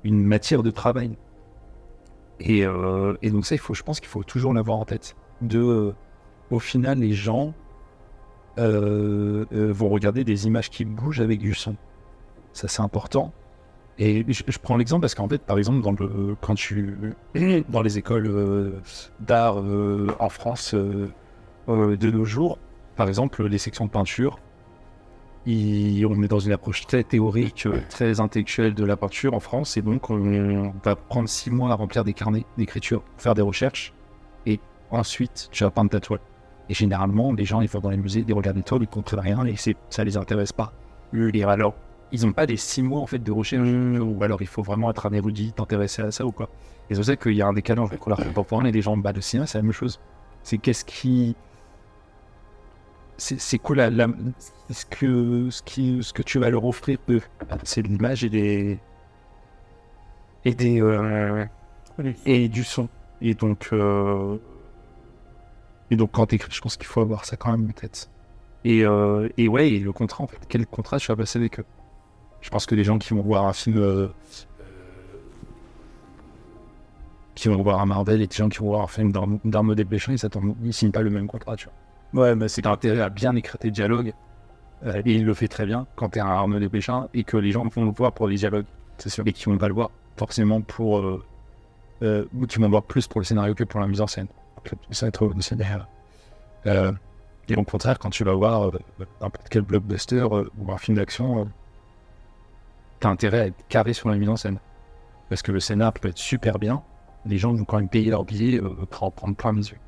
une 0.05 0.25
matière 0.25 0.63
de 0.63 0.71
travail. 0.71 1.17
Et, 2.41 2.65
euh, 2.67 3.17
et 3.23 3.31
donc 3.31 3.47
ça, 3.47 3.55
il 3.55 3.59
faut, 3.59 3.75
je 3.75 3.83
pense 3.83 4.01
qu'il 4.01 4.09
faut 4.09 4.23
toujours 4.25 4.53
l'avoir 4.55 4.79
en 4.79 4.85
tête. 4.85 5.17
De, 5.41 5.59
euh, 5.59 5.93
au 6.51 6.59
final, 6.61 6.99
les 6.99 7.13
gens 7.13 7.53
euh, 8.59 9.45
vont 9.51 9.89
regarder 9.89 10.23
des 10.25 10.47
images 10.47 10.71
qui 10.71 10.85
bougent 10.85 11.21
avec 11.21 11.41
du 11.41 11.55
son. 11.55 11.77
Ça 12.53 12.69
c'est 12.69 12.83
important. 12.83 13.33
Et 13.99 14.25
je, 14.29 14.59
prends 14.59 14.77
l'exemple 14.77 15.03
parce 15.03 15.15
qu'en 15.15 15.29
fait, 15.29 15.43
par 15.43 15.57
exemple, 15.57 15.81
dans 15.81 15.93
le, 15.93 16.37
quand 16.41 16.55
tu 16.55 16.97
dans 17.69 17.83
les 17.83 17.99
écoles 17.99 18.27
euh, 18.27 18.81
d'art 19.21 19.61
euh, 19.61 20.09
en 20.19 20.29
France 20.29 20.75
euh, 20.75 21.07
de 21.69 22.11
nos 22.11 22.25
jours, 22.25 22.59
par 22.97 23.09
exemple, 23.09 23.47
les 23.47 23.59
sections 23.59 23.87
de 23.87 23.91
peinture, 23.91 24.41
on 25.47 26.23
est 26.23 26.29
dans 26.29 26.41
une 26.41 26.53
approche 26.53 26.87
très 26.87 27.05
théorique, 27.05 27.69
très 27.91 28.21
intellectuelle 28.21 28.75
de 28.75 28.85
la 28.85 28.97
peinture 28.97 29.35
en 29.35 29.41
France, 29.41 29.77
et 29.77 29.83
donc 29.83 30.11
on 30.11 30.73
va 30.83 30.97
prendre 30.97 31.29
six 31.29 31.51
mois 31.51 31.71
à 31.71 31.75
remplir 31.75 32.03
des 32.03 32.15
carnets 32.15 32.45
d'écriture, 32.57 33.03
faire 33.19 33.35
des 33.35 33.43
recherches, 33.43 33.93
et 34.47 34.59
ensuite 34.91 35.49
tu 35.53 35.65
vas 35.65 35.71
peindre 35.71 35.91
ta 35.91 36.01
toile. 36.01 36.21
Et 36.71 36.75
généralement, 36.75 37.33
les 37.33 37.45
gens 37.45 37.61
ils 37.61 37.69
vont 37.69 37.81
dans 37.81 37.91
les 37.91 37.99
musées, 37.99 38.25
ils 38.27 38.35
regardent 38.35 38.57
les 38.57 38.63
toiles, 38.63 38.83
ils 38.83 38.89
comprennent 38.89 39.21
rien, 39.21 39.45
et 39.45 39.55
ça 39.91 40.05
les 40.05 40.17
intéresse 40.17 40.53
pas. 40.53 40.73
Et 41.13 41.45
alors, 41.45 41.75
ils 42.15 42.27
n'ont 42.27 42.33
pas 42.33 42.47
les 42.47 42.57
six 42.57 42.83
mois 42.83 43.01
en 43.01 43.07
fait 43.07 43.19
de 43.21 43.33
recherche, 43.33 43.69
ou 44.01 44.23
alors 44.23 44.43
il 44.43 44.49
faut 44.49 44.63
vraiment 44.63 44.91
être 44.91 45.07
un 45.07 45.13
érudit, 45.13 45.53
t'intéresser 45.55 46.03
à 46.03 46.11
ça 46.13 46.27
ou 46.27 46.33
quoi. 46.33 46.49
Et 46.91 46.95
c'est 46.95 47.01
pour 47.01 47.07
ça 47.07 47.17
qu'il 47.17 47.35
y 47.35 47.43
a 47.43 47.47
un 47.49 47.53
décalage 47.55 47.91
entre 47.93 48.09
l'art 48.11 48.23
contemporain 48.23 48.65
et 48.67 48.73
les 48.73 48.83
gens, 48.83 48.97
bah 48.97 49.13
le 49.13 49.21
cinéma 49.21 49.47
c'est 49.47 49.59
la 49.59 49.63
même 49.63 49.73
chose. 49.73 50.01
C'est 50.43 50.59
qu'est-ce 50.59 50.85
qui 50.85 51.37
c'est 53.17 53.59
quoi 53.59 53.77
la, 53.77 53.91
la- 53.91 54.09
ce 54.71 54.85
que 54.87 55.49
ce 55.51 55.63
qui 55.63 56.03
ce 56.03 56.13
que 56.13 56.23
tu 56.23 56.39
vas 56.39 56.51
leur 56.51 56.65
offrir 56.65 56.99
eux 57.11 57.23
c'est 57.63 57.83
de 57.83 57.89
l'image 57.89 58.25
et 58.25 58.29
des 58.31 58.79
et 60.45 60.55
des 60.55 60.81
euh, 60.81 61.45
et 62.27 62.49
du 62.49 62.65
son. 62.65 62.89
Et 63.21 63.35
donc 63.35 63.69
euh, 63.73 64.37
et 65.91 65.97
donc 65.97 66.13
quand 66.13 66.27
t'écris 66.27 66.53
je 66.53 66.61
pense 66.61 66.77
qu'il 66.77 66.87
faut 66.87 67.01
avoir 67.01 67.25
ça 67.25 67.37
quand 67.37 67.51
même 67.57 67.69
en 67.69 67.73
tête 67.73 68.11
et 68.65 68.85
euh, 68.85 69.29
et 69.39 69.49
ouais 69.49 69.71
et 69.71 69.81
le 69.81 69.93
contrat 69.93 70.25
en 70.25 70.29
fait 70.29 70.41
quel 70.49 70.67
contrat 70.67 70.99
tu 70.99 71.09
vas 71.09 71.17
passer 71.17 71.39
avec 71.39 71.61
eux? 71.61 71.67
Je 72.45 72.51
pense 72.51 72.67
que 72.67 72.75
les 72.75 72.85
gens 72.85 72.99
qui 72.99 73.15
vont 73.15 73.23
voir 73.23 73.47
un 73.47 73.55
film 73.55 73.79
euh, 73.79 74.09
qui 77.35 77.49
vont 77.49 77.63
voir 77.63 77.81
un 77.81 77.87
Marvel 77.87 78.21
et 78.21 78.27
des 78.27 78.37
gens 78.37 78.49
qui 78.51 78.59
vont 78.59 78.67
voir 78.67 78.83
un 78.83 78.87
film 78.87 79.11
d'Arnaud 79.13 79.75
Desplechin 79.75 80.13
ils 80.15 80.55
ils 80.63 80.73
signent 80.75 80.93
pas 80.93 81.01
le 81.01 81.09
même 81.11 81.27
contrat 81.27 81.57
tu 81.57 81.69
vois 82.13 82.23
Ouais, 82.23 82.35
mais 82.37 82.49
c'est 82.49 82.63
c'est 82.63 82.69
intérêt 82.69 83.01
à 83.01 83.09
bien 83.09 83.35
écrire 83.35 83.59
tes 83.59 83.71
dialogues. 83.71 84.13
euh, 84.85 85.03
et 85.05 85.15
il 85.15 85.25
le 85.25 85.35
fait 85.35 85.49
très 85.49 85.65
bien 85.67 85.87
quand 85.97 86.11
t'es 86.11 86.21
un 86.21 86.27
Arnaud 86.27 86.59
Desplechin 86.61 87.09
et 87.15 87.25
que 87.25 87.39
les 87.39 87.51
gens 87.51 87.67
vont 87.67 87.87
le 87.87 87.91
voir 87.93 88.13
pour 88.13 88.29
les 88.29 88.37
dialogues. 88.37 88.67
C'est 88.99 89.09
sûr. 89.09 89.25
Et 89.27 89.33
qui 89.33 89.47
vont 89.47 89.59
pas 89.59 89.69
le 89.69 89.75
voir 89.75 89.91
forcément 90.17 90.61
pour. 90.61 90.99
Euh, 90.99 91.25
euh, 92.03 92.25
ou 92.35 92.47
qui 92.47 92.59
vont 92.59 92.67
le 92.67 92.71
voir 92.71 92.83
plus 92.85 93.09
pour 93.09 93.21
le 93.21 93.25
scénario 93.25 93.55
que 93.55 93.65
pour 93.65 93.81
la 93.81 93.87
mise 93.89 94.01
en 94.03 94.07
scène. 94.07 94.29
Ça 94.91 95.07
va 95.07 95.09
être 95.09 95.33
scénario. 95.41 95.83
Euh, 96.67 96.93
et 97.49 97.57
au 97.57 97.65
contraire, 97.65 97.99
quand 97.99 98.11
tu 98.11 98.25
vas 98.25 98.35
voir 98.35 98.69
euh, 98.69 98.73
n'importe 99.21 99.49
quel 99.51 99.63
blockbuster 99.63 100.21
euh, 100.21 100.49
ou 100.59 100.73
un 100.73 100.79
film 100.79 100.97
d'action, 100.97 101.41
euh, 101.41 101.45
intérêt 103.07 103.41
à 103.41 103.47
être 103.47 103.67
carré 103.69 103.93
sur 103.93 104.09
la 104.09 104.17
mise 104.17 104.29
en 104.29 104.37
scène. 104.37 104.59
Parce 105.29 105.43
que 105.43 105.53
le 105.53 105.61
scénar 105.61 105.93
peut 105.93 106.09
être 106.09 106.19
super 106.19 106.59
bien, 106.59 106.83
les 107.27 107.39
gens 107.39 107.53
vont 107.55 107.65
quand 107.65 107.79
même 107.79 107.89
payer 107.89 108.11
leur 108.11 108.25
billet 108.25 108.61
euh, 108.61 108.69
pour 108.91 109.05
en 109.05 109.11
prendre 109.11 109.35
plein 109.37 109.53
les 109.53 109.71
yeux. 109.71 109.79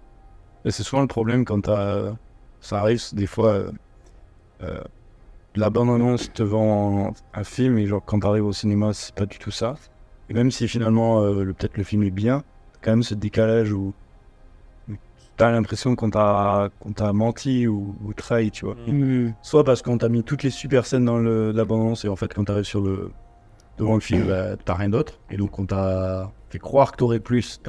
Et 0.64 0.70
c'est 0.70 0.82
souvent 0.82 1.02
le 1.02 1.08
problème 1.08 1.44
quand 1.44 1.60
t'as- 1.62 2.14
ça 2.60 2.80
arrive 2.80 3.02
des 3.12 3.26
fois. 3.26 3.50
euh, 3.52 3.70
euh, 4.62 4.80
la 5.54 5.70
bande-annonce 5.70 6.32
te 6.32 6.42
vend 6.42 7.12
un 7.32 7.44
film 7.44 7.78
et 7.78 7.86
genre 7.86 8.02
quand 8.04 8.20
t'arrives 8.20 8.44
au 8.44 8.52
cinéma, 8.52 8.92
c'est 8.92 9.14
pas 9.14 9.24
du 9.26 9.38
tout 9.38 9.50
ça. 9.50 9.74
Et 10.28 10.34
même 10.34 10.50
si 10.50 10.68
finalement 10.68 11.22
euh, 11.22 11.44
le- 11.44 11.54
peut-être 11.54 11.76
le 11.78 11.84
film 11.84 12.02
est 12.02 12.10
bien, 12.10 12.42
quand 12.82 12.90
même 12.90 13.02
ce 13.02 13.14
décalage 13.14 13.72
où 13.72 13.94
t'as 15.36 15.50
l'impression 15.50 15.94
qu'on 15.96 16.10
t'a 16.10 16.70
qu'on 16.80 16.92
t'a 16.92 17.12
menti 17.12 17.66
ou, 17.66 17.94
ou 18.04 18.12
trahi, 18.12 18.50
tu 18.50 18.64
vois. 18.64 18.76
Soit 19.42 19.64
parce 19.64 19.82
qu'on 19.82 19.98
t'a 19.98 20.08
mis 20.08 20.22
toutes 20.22 20.42
les 20.42 20.50
super 20.50 20.86
scènes 20.86 21.04
dans 21.04 21.18
le, 21.18 21.52
la 21.52 21.64
bande-annonce 21.64 22.04
et 22.04 22.08
en 22.08 22.16
fait 22.16 22.32
quand 22.32 22.44
t'arrives 22.44 22.64
sur 22.64 22.80
le 22.80 23.10
devant 23.78 23.94
le 23.94 24.00
film, 24.00 24.26
bah, 24.28 24.56
t'as 24.64 24.74
rien 24.74 24.88
d'autre. 24.88 25.18
Et 25.30 25.36
donc 25.36 25.58
on 25.58 25.66
t'a 25.66 26.32
fait 26.48 26.58
croire 26.58 26.92
que 26.92 26.96
t'aurais 26.96 27.20
plus. 27.20 27.60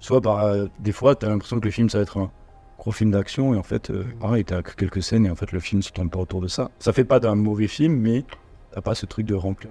Soit 0.00 0.20
par 0.20 0.44
euh, 0.44 0.66
des 0.78 0.92
fois 0.92 1.14
t'as 1.14 1.28
l'impression 1.28 1.58
que 1.58 1.64
le 1.64 1.70
film 1.70 1.88
ça 1.88 1.98
va 1.98 2.02
être 2.02 2.18
un 2.18 2.30
gros 2.78 2.92
film 2.92 3.10
d'action 3.10 3.54
et 3.54 3.56
en 3.56 3.62
fait 3.62 3.90
euh, 3.90 4.04
pareil 4.20 4.44
t'as 4.44 4.60
que 4.62 4.74
quelques 4.74 5.02
scènes 5.02 5.24
et 5.24 5.30
en 5.30 5.34
fait 5.34 5.50
le 5.52 5.60
film 5.60 5.80
se 5.80 5.90
tourne 5.90 6.10
pas 6.10 6.18
autour 6.18 6.42
de 6.42 6.48
ça. 6.48 6.70
Ça 6.78 6.92
fait 6.92 7.04
pas 7.04 7.20
d'un 7.20 7.34
mauvais 7.34 7.68
film 7.68 7.96
mais 7.96 8.24
t'as 8.72 8.82
pas 8.82 8.94
ce 8.94 9.06
truc 9.06 9.26
de 9.26 9.34
remplir. 9.34 9.70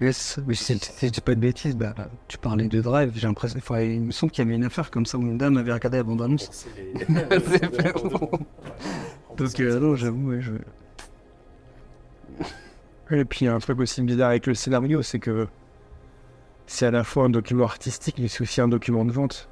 Yes, 0.00 0.38
mais 0.46 0.54
si 0.54 0.78
je 1.02 1.06
dis 1.08 1.20
pas 1.20 1.34
de 1.34 1.40
bêtises, 1.40 1.76
bah, 1.76 1.92
tu 2.28 2.38
parlais 2.38 2.68
de 2.68 2.80
Drive, 2.80 3.12
j'ai 3.16 3.26
l'impression, 3.26 3.58
enfin, 3.58 3.80
il 3.80 4.00
me 4.02 4.10
semble 4.12 4.30
qu'il 4.30 4.44
y 4.44 4.46
avait 4.46 4.54
une 4.54 4.64
affaire 4.64 4.92
comme 4.92 5.06
ça 5.06 5.18
où 5.18 5.22
une 5.22 5.38
dame 5.38 5.56
avait 5.56 5.72
regardé 5.72 5.96
la 5.96 6.04
bande-annonce. 6.04 6.48
C'est 6.52 7.94
bon. 7.94 8.30
Donc, 9.36 9.60
euh, 9.60 9.80
non, 9.80 9.96
j'avoue, 9.96 10.30
ouais, 10.30 10.40
je... 10.40 10.52
Et 13.10 13.24
puis 13.24 13.40
il 13.40 13.44
y 13.46 13.48
a 13.48 13.54
un 13.54 13.58
truc 13.58 13.80
aussi 13.80 14.02
bizarre 14.02 14.30
avec 14.30 14.46
le 14.46 14.54
scénario, 14.54 15.02
c'est 15.02 15.18
que 15.18 15.48
c'est 16.66 16.86
à 16.86 16.90
la 16.90 17.02
fois 17.04 17.24
un 17.24 17.30
document 17.30 17.64
artistique, 17.64 18.16
mais 18.18 18.28
c'est 18.28 18.42
aussi 18.42 18.60
un 18.60 18.68
document 18.68 19.04
de 19.04 19.12
vente. 19.12 19.48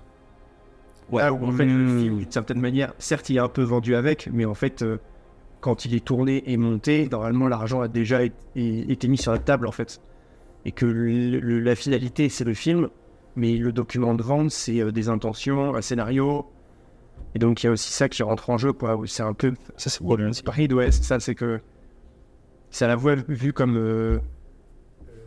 Là 1.12 1.32
où 1.32 1.44
en 1.46 1.52
fait, 1.52 1.64
le 1.64 1.72
Mmh. 1.72 2.00
film, 2.00 2.18
d'une 2.18 2.30
certaine 2.30 2.60
manière, 2.60 2.92
certes, 2.98 3.30
il 3.30 3.36
est 3.36 3.40
un 3.40 3.48
peu 3.48 3.62
vendu 3.62 3.94
avec, 3.96 4.28
mais 4.32 4.44
en 4.44 4.54
fait, 4.54 4.82
euh, 4.82 4.98
quand 5.60 5.84
il 5.86 5.94
est 5.94 6.04
tourné 6.04 6.42
et 6.52 6.56
monté, 6.56 7.08
normalement, 7.10 7.48
l'argent 7.48 7.80
a 7.80 7.88
déjà 7.88 8.22
été, 8.22 8.92
été 8.92 9.08
mis 9.08 9.16
sur 9.18 9.32
la 9.32 9.38
table, 9.38 9.66
en 9.66 9.72
fait. 9.72 10.00
Et 10.66 10.72
que 10.72 10.84
le- 10.84 11.38
le- 11.40 11.60
la 11.60 11.74
finalité, 11.76 12.28
c'est 12.28 12.44
le 12.44 12.52
film, 12.52 12.88
mais 13.36 13.56
le 13.56 13.72
document 13.72 14.14
de 14.14 14.22
vente, 14.22 14.50
c'est 14.50 14.80
euh, 14.80 14.90
des 14.90 15.08
intentions, 15.08 15.74
un 15.76 15.80
scénario. 15.80 16.44
Et 17.34 17.38
donc, 17.38 17.62
il 17.62 17.66
y 17.66 17.68
a 17.68 17.72
aussi 17.72 17.92
ça 17.92 18.08
qui 18.08 18.22
rentre 18.22 18.50
en 18.50 18.58
jeu, 18.58 18.72
quoi. 18.72 18.98
C'est 19.06 19.22
un 19.22 19.32
peu. 19.32 19.54
Ça, 19.76 19.90
c'est 19.90 20.02
C'est 20.32 20.44
pareil, 20.44 20.72
ouais, 20.74 20.90
c'est 20.90 21.04
ça, 21.04 21.20
c'est 21.20 21.34
que. 21.36 21.60
C'est 22.70 22.84
à 22.84 22.88
la 22.88 22.98
fois 22.98 23.14
vu 23.28 23.52
comme. 23.52 23.76
euh, 23.76 24.18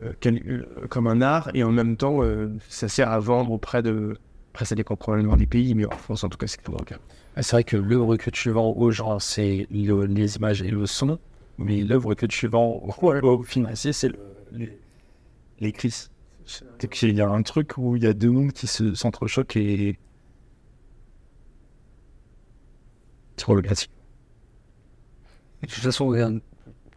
euh, 0.03 0.11
quel- 0.19 0.67
comme 0.89 1.07
un 1.07 1.21
art, 1.21 1.49
et 1.53 1.63
en 1.63 1.71
même 1.71 1.97
temps, 1.97 2.21
euh, 2.21 2.49
ça 2.67 2.87
sert 2.87 3.09
à 3.09 3.19
vendre 3.19 3.51
auprès 3.51 3.81
de. 3.81 4.17
Après, 4.53 4.65
ça 4.65 4.75
dépend 4.75 4.95
probablement 4.97 5.37
des 5.37 5.45
pays, 5.45 5.73
mais 5.75 5.85
en 5.85 5.91
France, 5.91 6.23
en 6.23 6.29
tout 6.29 6.37
cas, 6.37 6.47
c'est 6.47 6.61
toujours 6.61 6.79
le 6.81 6.85
cas. 6.85 6.97
Ah, 7.35 7.43
C'est 7.43 7.55
vrai 7.55 7.63
que 7.63 7.77
l'œuvre 7.77 8.17
que 8.17 8.29
tu 8.29 8.49
vends 8.49 8.73
aux 8.75 8.91
gens, 8.91 9.19
c'est 9.19 9.67
le- 9.71 10.05
les 10.05 10.35
images 10.37 10.61
et 10.61 10.69
le 10.71 10.85
son, 10.85 11.17
mais 11.57 11.81
l'œuvre 11.81 12.13
que 12.15 12.25
tu 12.25 12.47
vends 12.47 12.81
au, 13.01 13.13
au 13.23 13.43
financier, 13.43 13.93
c'est 13.93 14.09
le- 14.09 14.19
les, 14.51 14.77
les 15.59 15.71
cris. 15.71 16.09
C'est 16.45 16.89
qu'il 16.89 17.15
y 17.15 17.21
a 17.21 17.29
un 17.29 17.43
truc 17.43 17.77
où 17.77 17.95
il 17.95 18.03
y 18.03 18.07
a 18.07 18.13
deux 18.13 18.31
mondes 18.31 18.53
qui 18.53 18.65
se- 18.67 18.95
s'entrechoquent 18.95 19.55
et. 19.57 19.99
C'est 23.37 23.43
problématique. 23.45 23.91
De 25.61 25.67
toute 25.67 25.83
façon, 25.83 26.07
regarde, 26.07 26.41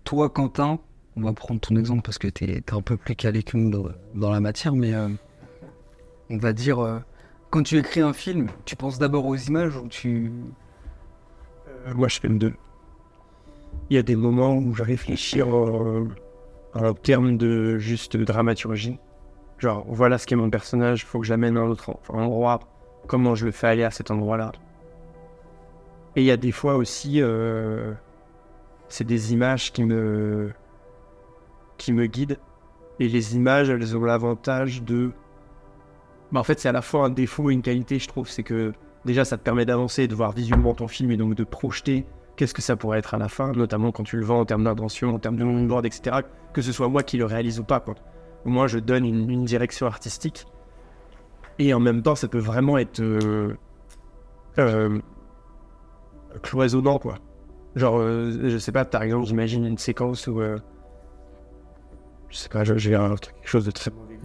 toi, 0.04 0.31
Quentin, 0.31 0.78
on 1.16 1.23
va 1.23 1.33
prendre 1.33 1.61
ton 1.61 1.76
exemple 1.76 2.02
parce 2.02 2.19
que 2.19 2.28
tu 2.28 2.45
es, 2.45 2.62
un 2.73 2.81
peu 2.81 2.97
plus 2.97 3.14
calé 3.14 3.42
que 3.42 3.57
nous 3.57 3.71
dans, 3.71 3.88
dans 4.14 4.31
la 4.31 4.40
matière, 4.40 4.75
mais 4.75 4.95
euh, 4.95 5.09
on 6.31 6.38
va 6.38 6.52
dire, 6.52 6.78
euh, 6.78 6.99
quand 7.50 7.62
tu 7.62 7.76
écris 7.78 8.00
un 8.00 8.12
film, 8.12 8.49
tu 8.64 8.76
penses 8.76 8.99
d'abord 8.99 9.26
aux 9.26 9.37
images 9.37 9.76
ou 9.76 9.88
tu. 9.88 10.33
Euh, 11.69 11.95
moi, 11.95 12.09
je 12.09 12.21
fais 12.21 12.28
le 12.28 12.38
deux. 12.38 12.54
Il 13.90 13.97
y 13.97 13.99
a 13.99 14.02
des 14.02 14.16
moments 14.16 14.57
où 14.57 14.75
je 14.75 14.83
réfléchis 14.83 15.42
en, 16.75 16.87
en 16.87 16.95
termes 16.95 17.37
de 17.37 17.79
juste 17.79 18.17
dramaturgie. 18.17 18.99
Genre, 19.59 19.85
voilà 19.88 20.19
ce 20.19 20.26
qu'est 20.26 20.37
mon 20.37 20.50
personnage, 20.50 21.05
faut 21.05 21.21
que 21.21 21.26
j'amène 21.26 21.57
à 21.57 21.61
un 21.61 21.69
autre 21.69 21.91
en- 21.91 22.19
endroit. 22.19 22.61
Comment 23.07 23.35
je 23.35 23.47
le 23.47 23.52
fais 23.52 23.69
aller 23.69 23.85
à 23.85 23.91
cet 23.91 24.11
endroit-là? 24.11 24.52
Et 26.17 26.23
il 26.23 26.25
y 26.25 26.31
a 26.31 26.37
des 26.37 26.52
fois 26.52 26.76
aussi, 26.76 27.23
euh, 27.23 27.93
c'est 28.88 29.05
des 29.05 29.33
images 29.33 29.73
qui 29.73 29.85
me, 29.85 30.52
qui 31.79 31.93
me 31.93 32.07
guident. 32.07 32.38
Et 33.00 33.09
les 33.09 33.35
images, 33.35 33.71
elles 33.71 33.97
ont 33.97 34.05
l'avantage 34.05 34.83
de. 34.83 35.12
Bah, 36.31 36.41
en 36.41 36.45
fait, 36.45 36.61
c'est 36.61 36.69
à 36.69 36.73
la 36.73 36.83
fois 36.83 37.07
un 37.07 37.11
défaut 37.11 37.50
et 37.50 37.55
une 37.55 37.62
qualité, 37.62 37.99
je 37.99 38.09
trouve. 38.09 38.29
C'est 38.29 38.43
que 38.43 38.73
déjà, 39.05 39.25
ça 39.25 39.38
te 39.38 39.43
permet 39.43 39.64
d'avancer, 39.64 40.07
de 40.07 40.14
voir 40.14 40.33
visuellement 40.33 40.75
ton 40.75 40.88
film 40.88 41.11
et 41.11 41.17
donc 41.17 41.35
de 41.35 41.45
projeter 41.45 42.05
qu'est-ce 42.42 42.54
que 42.54 42.61
ça 42.62 42.75
pourrait 42.75 42.99
être 42.99 43.14
à 43.14 43.18
la 43.18 43.28
fin, 43.28 43.52
notamment 43.52 43.92
quand 43.92 44.02
tu 44.02 44.16
le 44.16 44.25
vends 44.25 44.40
en 44.40 44.44
termes 44.44 44.64
d'intention, 44.64 45.14
en 45.14 45.20
termes 45.20 45.37
de 45.37 45.44
longboard, 45.44 45.87
etc. 45.87 46.16
Que 46.52 46.61
ce 46.61 46.72
soit 46.72 46.88
moi 46.88 47.04
qui 47.04 47.16
le 47.16 47.25
réalise 47.25 47.61
ou 47.61 47.64
pas. 47.64 47.78
Quoi. 47.78 47.94
Au 48.44 48.49
moins, 48.49 48.66
je 48.66 48.80
donne 48.80 49.04
une, 49.04 49.30
une 49.30 49.44
direction 49.44 49.87
artistique. 49.87 50.44
Et 51.61 51.72
en 51.72 51.78
même 51.78 52.02
temps, 52.02 52.16
ça 52.16 52.26
peut 52.26 52.40
vraiment 52.40 52.78
être 52.78 52.99
euh, 52.99 53.54
euh, 54.58 54.99
cloisonnant, 56.42 56.99
quoi. 56.99 57.18
Genre, 57.76 57.96
euh, 58.00 58.49
je 58.49 58.58
sais 58.58 58.72
pas, 58.72 58.84
par 58.84 59.04
exemple, 59.04 59.26
j'imagine 59.26 59.64
une 59.64 59.78
séquence 59.78 60.26
où. 60.26 60.40
je 62.28 62.37
sais 62.37 62.49
pas, 62.49 62.64
j'ai 62.64 62.96
un 62.96 63.14
truc- 63.14 63.37
quelque 63.37 63.49
chose 63.49 63.66
de 63.66 63.70
très 63.70 63.92
mauvais. 63.92 64.18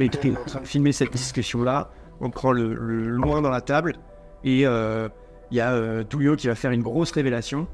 Mais 0.00 0.08
qui 0.08 0.28
est 0.28 0.36
en 0.36 0.44
train 0.44 0.60
de 0.62 0.66
filmer 0.66 0.90
cette 0.90 1.12
discussion-là. 1.12 1.92
On 2.20 2.30
prend 2.30 2.50
le, 2.50 2.74
le 2.74 3.04
loin 3.10 3.40
dans 3.40 3.48
la 3.50 3.60
table 3.60 3.94
et 4.42 4.64
il 5.50 5.56
y 5.56 5.60
a 5.60 5.72
euh, 5.72 6.04
Touyo 6.04 6.36
qui 6.36 6.46
va 6.46 6.54
faire 6.54 6.70
une 6.70 6.82
grosse 6.82 7.12
révélation. 7.12 7.66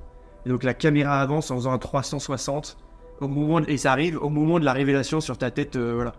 Et 0.45 0.49
donc 0.49 0.62
la 0.62 0.75
caméra 0.75 1.21
avance 1.21 1.50
en 1.50 1.56
faisant 1.56 1.73
un 1.73 1.78
360 1.78 2.76
au 3.21 3.28
moment 3.28 3.61
et 3.61 3.76
ça 3.76 3.92
arrive 3.92 4.18
au 4.23 4.28
moment 4.28 4.59
de 4.61 4.64
la 4.64 4.73
révélation 4.73 5.21
sur 5.21 5.38
ta 5.38 5.50
tête. 5.50 5.76
euh, 5.76 5.95
voilà. 5.95 6.14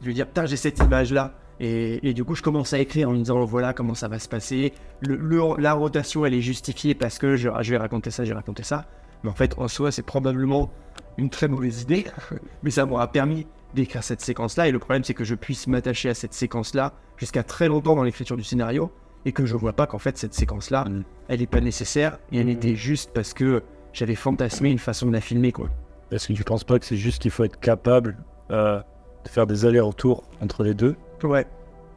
Je 0.00 0.06
vais 0.06 0.14
dire, 0.14 0.26
putain, 0.26 0.46
j'ai 0.46 0.56
cette 0.56 0.78
image-là. 0.78 1.34
Et, 1.60 2.08
et 2.08 2.12
du 2.12 2.24
coup, 2.24 2.34
je 2.34 2.42
commence 2.42 2.72
à 2.72 2.78
écrire 2.78 3.08
en 3.08 3.12
me 3.12 3.18
disant, 3.18 3.44
voilà 3.44 3.72
comment 3.72 3.94
ça 3.94 4.08
va 4.08 4.18
se 4.18 4.28
passer. 4.28 4.72
La 5.02 5.74
rotation, 5.74 6.26
elle 6.26 6.34
est 6.34 6.40
justifiée 6.40 6.94
parce 6.94 7.18
que 7.18 7.36
je, 7.36 7.48
je 7.60 7.70
vais 7.70 7.76
raconter 7.76 8.10
ça, 8.10 8.24
je 8.24 8.30
vais 8.30 8.34
raconter 8.34 8.64
ça. 8.64 8.86
Mais 9.22 9.30
en 9.30 9.34
fait, 9.34 9.54
en 9.58 9.68
soi, 9.68 9.92
c'est 9.92 10.02
probablement 10.02 10.72
une 11.18 11.30
très 11.30 11.46
mauvaise 11.46 11.82
idée. 11.82 12.06
Mais 12.64 12.70
ça 12.70 12.84
m'aura 12.84 13.12
permis 13.12 13.46
d'écrire 13.74 14.02
cette 14.02 14.20
séquence-là. 14.20 14.68
Et 14.68 14.72
le 14.72 14.78
problème, 14.80 15.04
c'est 15.04 15.14
que 15.14 15.24
je 15.24 15.34
puisse 15.36 15.66
m'attacher 15.68 16.08
à 16.08 16.14
cette 16.14 16.34
séquence-là 16.34 16.94
jusqu'à 17.16 17.44
très 17.44 17.68
longtemps 17.68 17.94
dans 17.94 18.02
l'écriture 18.02 18.36
du 18.36 18.44
scénario. 18.44 18.90
Et 19.24 19.32
que 19.32 19.46
je 19.46 19.54
vois 19.56 19.72
pas 19.72 19.86
qu'en 19.86 19.98
fait, 19.98 20.18
cette 20.18 20.34
séquence-là, 20.34 20.84
Mm. 20.88 21.04
elle 21.28 21.40
n'est 21.40 21.46
pas 21.46 21.60
nécessaire. 21.60 22.18
Et 22.32 22.38
elle 22.40 22.48
était 22.48 22.74
juste 22.74 23.10
parce 23.14 23.34
que 23.34 23.62
j'avais 23.92 24.14
fantasmé 24.16 24.70
une 24.70 24.78
façon 24.78 25.06
de 25.06 25.12
la 25.12 25.20
filmer, 25.20 25.52
quoi. 25.52 25.68
Est-ce 26.10 26.28
que 26.28 26.32
tu 26.32 26.44
penses 26.44 26.64
pas 26.64 26.78
que 26.78 26.84
c'est 26.84 26.96
juste 26.96 27.22
qu'il 27.22 27.30
faut 27.30 27.44
être 27.44 27.58
capable 27.60 28.16
euh, 28.50 28.80
de 29.24 29.28
faire 29.28 29.46
des 29.46 29.64
allers-retours 29.64 30.24
entre 30.42 30.64
les 30.64 30.74
deux 30.74 30.96
Ouais. 31.22 31.46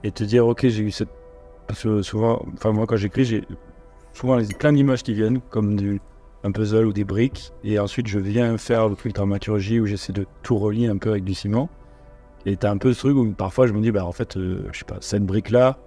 et 0.03 0.11
te 0.11 0.23
dire 0.23 0.45
ok 0.45 0.67
j'ai 0.67 0.83
eu 0.83 0.91
cette 0.91 1.09
parce 1.67 1.81
que 1.81 2.03
souvent 2.03 2.45
enfin 2.53 2.71
moi 2.71 2.85
quand 2.85 2.95
j'écris 2.95 3.25
j'ai 3.25 3.43
souvent 4.13 4.35
les- 4.37 4.45
plein 4.53 4.71
d'images 4.71 5.01
qui 5.01 5.13
viennent 5.15 5.41
comme 5.49 5.75
du 5.75 5.99
un 6.43 6.51
puzzle 6.51 6.85
ou 6.85 6.93
des 6.93 7.03
briques 7.03 7.51
et 7.63 7.79
ensuite 7.79 8.05
je 8.07 8.19
viens 8.19 8.55
faire 8.59 8.87
le 8.87 8.95
truc 8.95 9.13
de 9.13 9.15
dramaturgie 9.17 9.79
où 9.79 9.87
j'essaie 9.87 10.13
de 10.13 10.27
tout 10.43 10.57
relier 10.59 10.85
un 10.87 10.97
peu 10.97 11.09
avec 11.09 11.23
du 11.23 11.33
ciment 11.33 11.69
et 12.45 12.55
t'as 12.55 12.69
un 12.69 12.77
peu 12.77 12.93
ce 12.93 12.99
truc 12.99 13.17
où 13.17 13.31
parfois 13.31 13.65
je 13.65 13.73
me 13.73 13.81
dis 13.81 13.91
bah 13.91 14.05
en 14.05 14.11
fait 14.11 14.37
euh, 14.37 14.67
je 14.71 14.77
sais 14.79 14.85
pas 14.85 14.97
cette 15.01 15.25
brique 15.25 15.49
là 15.49 15.79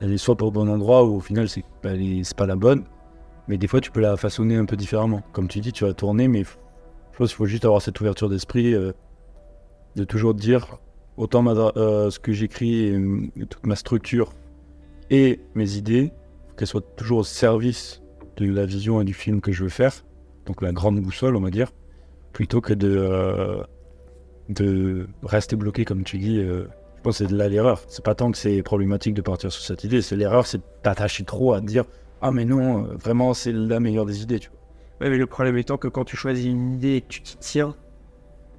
elle 0.00 0.12
est 0.12 0.18
soit 0.18 0.36
pas 0.36 0.46
au 0.46 0.50
bon 0.50 0.68
endroit 0.68 1.04
ou 1.04 1.16
au 1.16 1.20
final 1.20 1.48
c'est 1.48 1.64
c'est 1.82 2.36
pas 2.36 2.46
la 2.46 2.56
bonne 2.56 2.84
mais 3.48 3.58
des 3.58 3.66
fois 3.66 3.80
tu 3.80 3.90
peux 3.90 4.00
la 4.00 4.16
façonner 4.16 4.56
un 4.56 4.64
peu 4.64 4.76
différemment 4.76 5.22
comme 5.32 5.48
tu 5.48 5.60
dis 5.60 5.72
tu 5.72 5.84
vas 5.84 5.92
tourner 5.92 6.28
mais 6.28 6.44
je 6.44 7.18
pense 7.18 7.28
qu'il 7.28 7.36
faut 7.36 7.46
juste 7.46 7.64
avoir 7.64 7.82
cette 7.82 8.00
ouverture 8.00 8.28
d'esprit 8.28 8.74
euh, 8.74 8.92
de 9.96 10.04
toujours 10.04 10.34
dire 10.34 10.78
autant 11.18 11.44
euh, 11.46 12.10
ce 12.10 12.18
que 12.18 12.32
j'écris 12.32 12.90
euh, 12.90 13.28
toute 13.50 13.66
ma 13.66 13.76
structure 13.76 14.32
et 15.10 15.40
mes 15.54 15.74
idées, 15.74 16.12
qu'elles 16.56 16.68
soient 16.68 16.80
toujours 16.96 17.18
au 17.18 17.24
service 17.24 18.02
de 18.36 18.50
la 18.50 18.64
vision 18.64 19.00
et 19.00 19.04
du 19.04 19.14
film 19.14 19.40
que 19.40 19.52
je 19.52 19.64
veux 19.64 19.68
faire, 19.68 20.04
donc 20.46 20.62
la 20.62 20.72
grande 20.72 21.00
boussole, 21.00 21.34
on 21.36 21.40
va 21.40 21.50
dire, 21.50 21.72
plutôt 22.32 22.60
que 22.60 22.72
de, 22.72 22.96
euh, 22.96 23.62
de 24.48 25.08
rester 25.22 25.56
bloqué, 25.56 25.84
comme 25.84 26.04
tu 26.04 26.18
dis. 26.18 26.40
Je 26.98 27.02
pense 27.02 27.18
que 27.18 27.24
c'est 27.24 27.32
de 27.32 27.38
là 27.38 27.48
l'erreur. 27.48 27.80
C'est 27.86 28.04
pas 28.04 28.16
tant 28.16 28.32
que 28.32 28.36
c'est 28.36 28.60
problématique 28.62 29.14
de 29.14 29.22
partir 29.22 29.52
sur 29.52 29.62
cette 29.62 29.84
idée, 29.84 30.02
c'est 30.02 30.16
l'erreur, 30.16 30.46
c'est 30.46 30.58
de 30.58 30.62
t'attacher 30.82 31.24
trop 31.24 31.52
à 31.52 31.60
dire 31.60 31.84
Ah, 32.20 32.32
mais 32.32 32.44
non, 32.44 32.84
euh, 32.84 32.96
vraiment, 32.96 33.34
c'est 33.34 33.52
la 33.52 33.78
meilleure 33.78 34.04
des 34.04 34.22
idées, 34.22 34.40
tu 34.40 34.50
vois. 34.50 34.58
Ouais, 35.00 35.10
mais 35.10 35.18
le 35.18 35.26
problème 35.26 35.56
étant 35.56 35.76
que 35.76 35.86
quand 35.86 36.04
tu 36.04 36.16
choisis 36.16 36.46
une 36.46 36.74
idée 36.74 36.96
et 36.96 37.00
que 37.02 37.06
tu 37.06 37.22
t'y 37.22 37.36
tiens, 37.38 37.76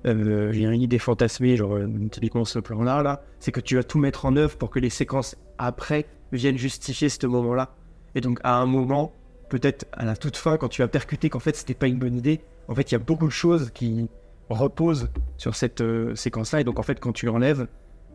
euh, 0.05 0.53
j'ai 0.53 0.63
une 0.63 0.81
idée 0.81 0.99
fantasmée, 0.99 1.57
genre 1.57 1.75
euh, 1.75 1.87
typiquement 2.09 2.45
ce 2.45 2.59
plan-là, 2.59 3.03
là, 3.03 3.23
c'est 3.39 3.51
que 3.51 3.59
tu 3.59 3.75
vas 3.75 3.83
tout 3.83 3.99
mettre 3.99 4.25
en 4.25 4.37
œuvre 4.37 4.55
pour 4.55 4.69
que 4.69 4.79
les 4.79 4.89
séquences 4.89 5.35
après 5.57 6.05
viennent 6.31 6.57
justifier 6.57 7.09
ce 7.09 7.27
moment-là. 7.27 7.75
Et 8.15 8.21
donc 8.21 8.39
à 8.45 8.55
un 8.55 8.65
moment, 8.65 9.11
peut-être 9.49 9.85
à 9.91 10.05
la 10.05 10.15
toute 10.15 10.37
fin, 10.37 10.55
quand 10.55 10.69
tu 10.69 10.81
vas 10.81 10.87
percuter 10.87 11.29
qu'en 11.29 11.39
fait 11.39 11.57
c'était 11.57 11.73
pas 11.73 11.87
une 11.87 11.99
bonne 11.99 12.15
idée, 12.15 12.39
en 12.69 12.75
fait 12.75 12.89
il 12.89 12.93
y 12.93 12.95
a 12.95 12.99
beaucoup 12.99 13.27
de 13.27 13.33
choses 13.33 13.71
qui 13.71 14.07
reposent 14.49 15.09
sur 15.35 15.55
cette 15.55 15.83
séquence-là, 16.15 16.61
et 16.61 16.63
donc 16.63 16.79
en 16.79 16.83
fait 16.83 17.01
quand 17.01 17.11
tu 17.11 17.25
l'enlèves, 17.25 17.67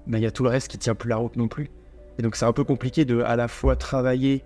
ben, 0.06 0.18
il 0.18 0.22
y 0.24 0.26
a 0.26 0.30
tout 0.30 0.42
le 0.44 0.50
reste 0.50 0.68
qui 0.68 0.78
tient 0.78 0.94
plus 0.94 1.08
la 1.08 1.16
route 1.16 1.36
non 1.36 1.48
plus. 1.48 1.70
Et 2.18 2.22
donc 2.22 2.36
c'est 2.36 2.44
un 2.44 2.52
peu 2.52 2.64
compliqué 2.64 3.04
de 3.04 3.20
à 3.22 3.36
la 3.36 3.48
fois 3.48 3.76
travailler 3.76 4.44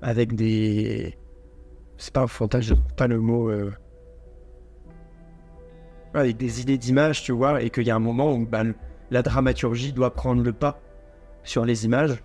avec 0.00 0.34
des 0.34 1.16
c'est 1.96 2.12
pas 2.12 2.22
un 2.22 2.26
fantasme, 2.26 2.76
pas 2.96 3.06
le 3.06 3.20
mot. 3.20 3.48
euh, 3.50 3.70
Avec 6.14 6.36
des 6.36 6.60
idées 6.60 6.76
d'image, 6.78 7.22
tu 7.22 7.32
vois, 7.32 7.62
et 7.62 7.70
qu'il 7.70 7.86
y 7.86 7.90
a 7.90 7.96
un 7.96 8.00
moment 8.00 8.34
où 8.34 8.46
le- 8.50 8.74
la 9.10 9.22
dramaturgie 9.22 9.92
doit 9.92 10.12
prendre 10.12 10.42
le 10.42 10.52
pas 10.52 10.80
sur 11.42 11.64
les 11.64 11.84
images. 11.84 12.22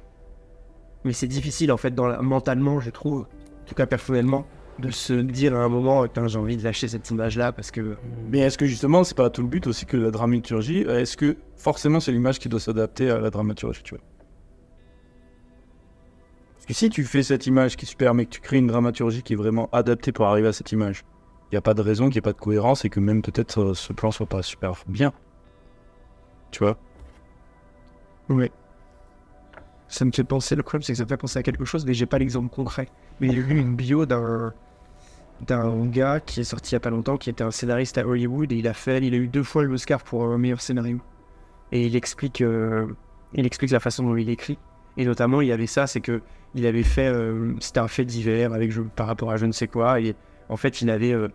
Mais 1.06 1.14
c'est 1.14 1.28
difficile, 1.28 1.72
en 1.72 1.78
fait, 1.78 1.92
dans 1.92 2.22
mentalement, 2.22 2.80
je 2.80 2.90
trouve, 2.90 3.22
en 3.22 3.66
tout 3.66 3.76
cas 3.76 3.86
personnellement, 3.86 4.46
de 4.80 4.92
se 4.92 5.14
dire 5.14 5.56
à 5.56 5.60
un 5.60 5.70
moment, 5.70 6.04
Putain, 6.04 6.28
j'ai 6.28 6.38
envie 6.38 6.58
de 6.58 6.64
lâcher 6.64 6.88
cette 6.88 7.10
image-là 7.10 7.52
parce 7.52 7.72
que. 7.72 7.98
Mais 8.30 8.40
est-ce 8.40 8.58
que 8.58 8.66
justement, 8.66 9.04
c'est 9.04 9.18
pas 9.18 9.30
tout 9.30 9.42
le 9.42 9.48
but 9.48 9.68
aussi 9.68 9.86
que 9.86 9.98
la 9.98 10.12
dramaturgie 10.12 10.82
Est-ce 10.82 11.18
que 11.18 11.38
forcément 11.56 12.00
c'est 12.00 12.12
l'image 12.12 12.40
qui 12.40 12.50
doit 12.50 12.60
s'adapter 12.60 13.10
à 13.10 13.20
la 13.20 13.30
dramaturgie, 13.30 13.82
tu 13.84 13.96
vois? 13.96 14.04
Parce 16.56 16.66
que 16.66 16.74
si 16.74 16.90
tu 16.90 17.04
fais 17.04 17.24
cette 17.24 17.48
image 17.48 17.76
qui 17.78 17.86
est 17.86 17.90
super, 17.90 18.14
mais 18.14 18.26
que 18.26 18.32
tu 18.32 18.42
crées 18.42 18.58
une 18.58 18.68
dramaturgie 18.68 19.24
qui 19.24 19.34
est 19.34 19.38
vraiment 19.38 19.70
adaptée 19.72 20.12
pour 20.12 20.26
arriver 20.26 20.50
à 20.50 20.54
cette 20.54 20.72
image, 20.72 21.04
il 21.52 21.56
n'y 21.56 21.58
a 21.58 21.62
pas 21.62 21.74
de 21.74 21.82
raison 21.82 22.06
qu'il 22.06 22.16
n'y 22.16 22.20
ait 22.20 22.22
pas 22.22 22.34
de 22.34 22.40
cohérence 22.40 22.84
et 22.86 22.90
que 22.90 23.00
même 23.00 23.22
peut-être 23.22 23.62
euh, 23.62 23.74
ce 23.74 23.94
plan 23.94 24.12
soit 24.12 24.26
pas 24.26 24.42
super 24.42 24.74
bien. 24.88 25.14
Tu 26.52 26.60
vois? 26.60 26.78
Ouais. 28.30 28.52
Ça 29.88 30.04
me 30.04 30.12
fait 30.12 30.26
penser, 30.26 30.56
le 30.56 30.64
problème 30.64 30.82
c'est 30.82 30.92
que 30.92 30.98
ça 30.98 31.06
me 31.06 31.10
fait 31.10 31.18
penser 31.18 31.40
à 31.40 31.44
quelque 31.44 31.64
chose, 31.64 31.86
mais 31.86 31.94
j'ai 31.94 32.06
pas 32.06 32.20
l'exemple 32.20 32.54
concret. 32.54 32.90
Mais 33.22 33.30
j'ai 33.30 33.42
lu 33.42 33.60
une 33.60 33.76
bio 33.76 34.06
d'un 34.06 34.54
d'un 35.46 35.86
gars 35.86 36.20
qui 36.20 36.42
est 36.42 36.44
sorti 36.44 36.72
il 36.72 36.76
y 36.76 36.78
a 36.78 36.80
pas 36.80 36.90
longtemps, 36.90 37.18
qui 37.18 37.30
était 37.30 37.44
un 37.44 37.52
scénariste 37.52 37.98
à 37.98 38.08
Hollywood 38.08 38.52
et 38.52 38.56
il 38.56 38.68
a 38.68 38.74
fait, 38.74 39.00
il 39.00 39.14
a 39.14 39.18
eu 39.18 39.28
deux 39.28 39.44
fois 39.44 39.64
l'Oscar 39.64 40.04
pour 40.04 40.24
un 40.24 40.38
meilleur 40.38 40.62
scénario. 40.62 41.00
Et 41.72 41.86
il 41.86 41.96
explique, 41.96 42.42
euh, 42.42 42.88
il 43.34 43.46
explique 43.46 43.72
la 43.72 43.80
façon 43.80 44.04
dont 44.04 44.16
il 44.16 44.30
écrit. 44.30 44.58
Et 44.98 45.06
notamment, 45.06 45.42
il 45.42 45.48
y 45.48 45.52
avait 45.52 45.68
ça, 45.68 45.86
c'est 45.86 46.02
que 46.02 46.22
il 46.56 46.66
avait 46.66 46.84
fait, 46.84 47.08
euh, 47.08 47.54
c'était 47.60 47.80
un 47.80 47.88
fait 47.88 48.06
divers 48.06 48.54
avec 48.54 48.72
par 48.96 49.08
rapport 49.08 49.32
à 49.32 49.38
je 49.38 49.46
ne 49.46 49.52
sais 49.52 49.68
quoi. 49.68 50.00
Et 50.00 50.16
en 50.50 50.58
fait, 50.58 50.82
il 50.82 50.90
avait 50.90 51.12
euh, 51.12 51.28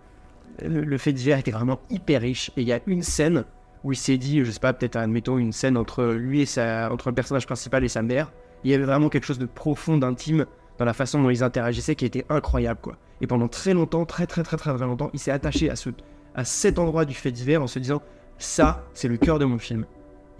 le, 0.62 0.82
le 0.82 0.98
fait 0.98 1.12
divers 1.12 1.38
était 1.38 1.50
vraiment 1.50 1.80
hyper 1.90 2.22
riche. 2.22 2.50
Et 2.56 2.62
il 2.62 2.68
y 2.68 2.72
a 2.72 2.80
une 2.86 3.02
scène 3.02 3.44
où 3.84 3.92
il 3.92 3.96
s'est 3.96 4.16
dit, 4.16 4.44
je 4.44 4.50
sais 4.50 4.60
pas, 4.60 4.72
peut-être 4.72 4.96
admettons 4.96 5.38
une 5.38 5.52
scène 5.52 5.76
entre 5.76 6.04
lui 6.04 6.40
et 6.40 6.46
sa, 6.46 6.92
entre 6.92 7.08
le 7.08 7.14
personnage 7.14 7.46
principal 7.46 7.84
et 7.84 7.88
sa 7.88 8.02
mère. 8.02 8.32
Il 8.64 8.70
y 8.70 8.74
avait 8.74 8.84
vraiment 8.84 9.08
quelque 9.08 9.24
chose 9.24 9.38
de 9.38 9.46
profond, 9.46 9.96
d'intime 9.98 10.46
dans 10.78 10.84
la 10.84 10.92
façon 10.92 11.22
dont 11.22 11.30
ils 11.30 11.42
interagissaient 11.42 11.96
qui 11.96 12.04
était 12.04 12.24
incroyable, 12.28 12.80
quoi. 12.80 12.96
Et 13.22 13.26
pendant 13.26 13.48
très 13.48 13.72
longtemps, 13.72 14.04
très 14.04 14.26
très 14.26 14.42
très 14.42 14.56
très 14.56 14.74
très 14.74 14.84
longtemps, 14.84 15.10
il 15.14 15.20
s'est 15.20 15.30
attaché 15.30 15.70
à 15.70 15.76
ce, 15.76 15.90
à 16.34 16.44
cet 16.44 16.78
endroit 16.78 17.04
du 17.04 17.14
fait 17.14 17.30
divers 17.30 17.62
en 17.62 17.68
se 17.68 17.78
disant, 17.78 18.02
ça, 18.36 18.84
c'est 18.94 19.08
le 19.08 19.16
cœur 19.16 19.38
de 19.38 19.44
mon 19.44 19.58
film. 19.58 19.86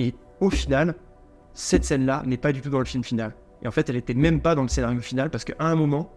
Et 0.01 0.15
au 0.41 0.51
final, 0.51 0.97
cette 1.55 1.85
scène-là 1.85 2.25
n'est 2.27 2.37
pas 2.37 2.53
du 2.53 2.61
tout 2.61 2.71
dans 2.71 2.81
le 2.81 2.85
film 2.85 3.05
final. 3.05 3.35
Et 3.62 3.69
en 3.69 3.71
fait, 3.71 3.89
elle 3.89 3.97
était 3.97 4.15
même 4.15 4.41
pas 4.41 4.57
dans 4.57 4.62
le 4.62 4.69
scénario 4.69 5.01
final 5.01 5.31
parce 5.31 5.45
qu'à 5.45 5.55
un 5.61 5.77
moment, 5.77 6.12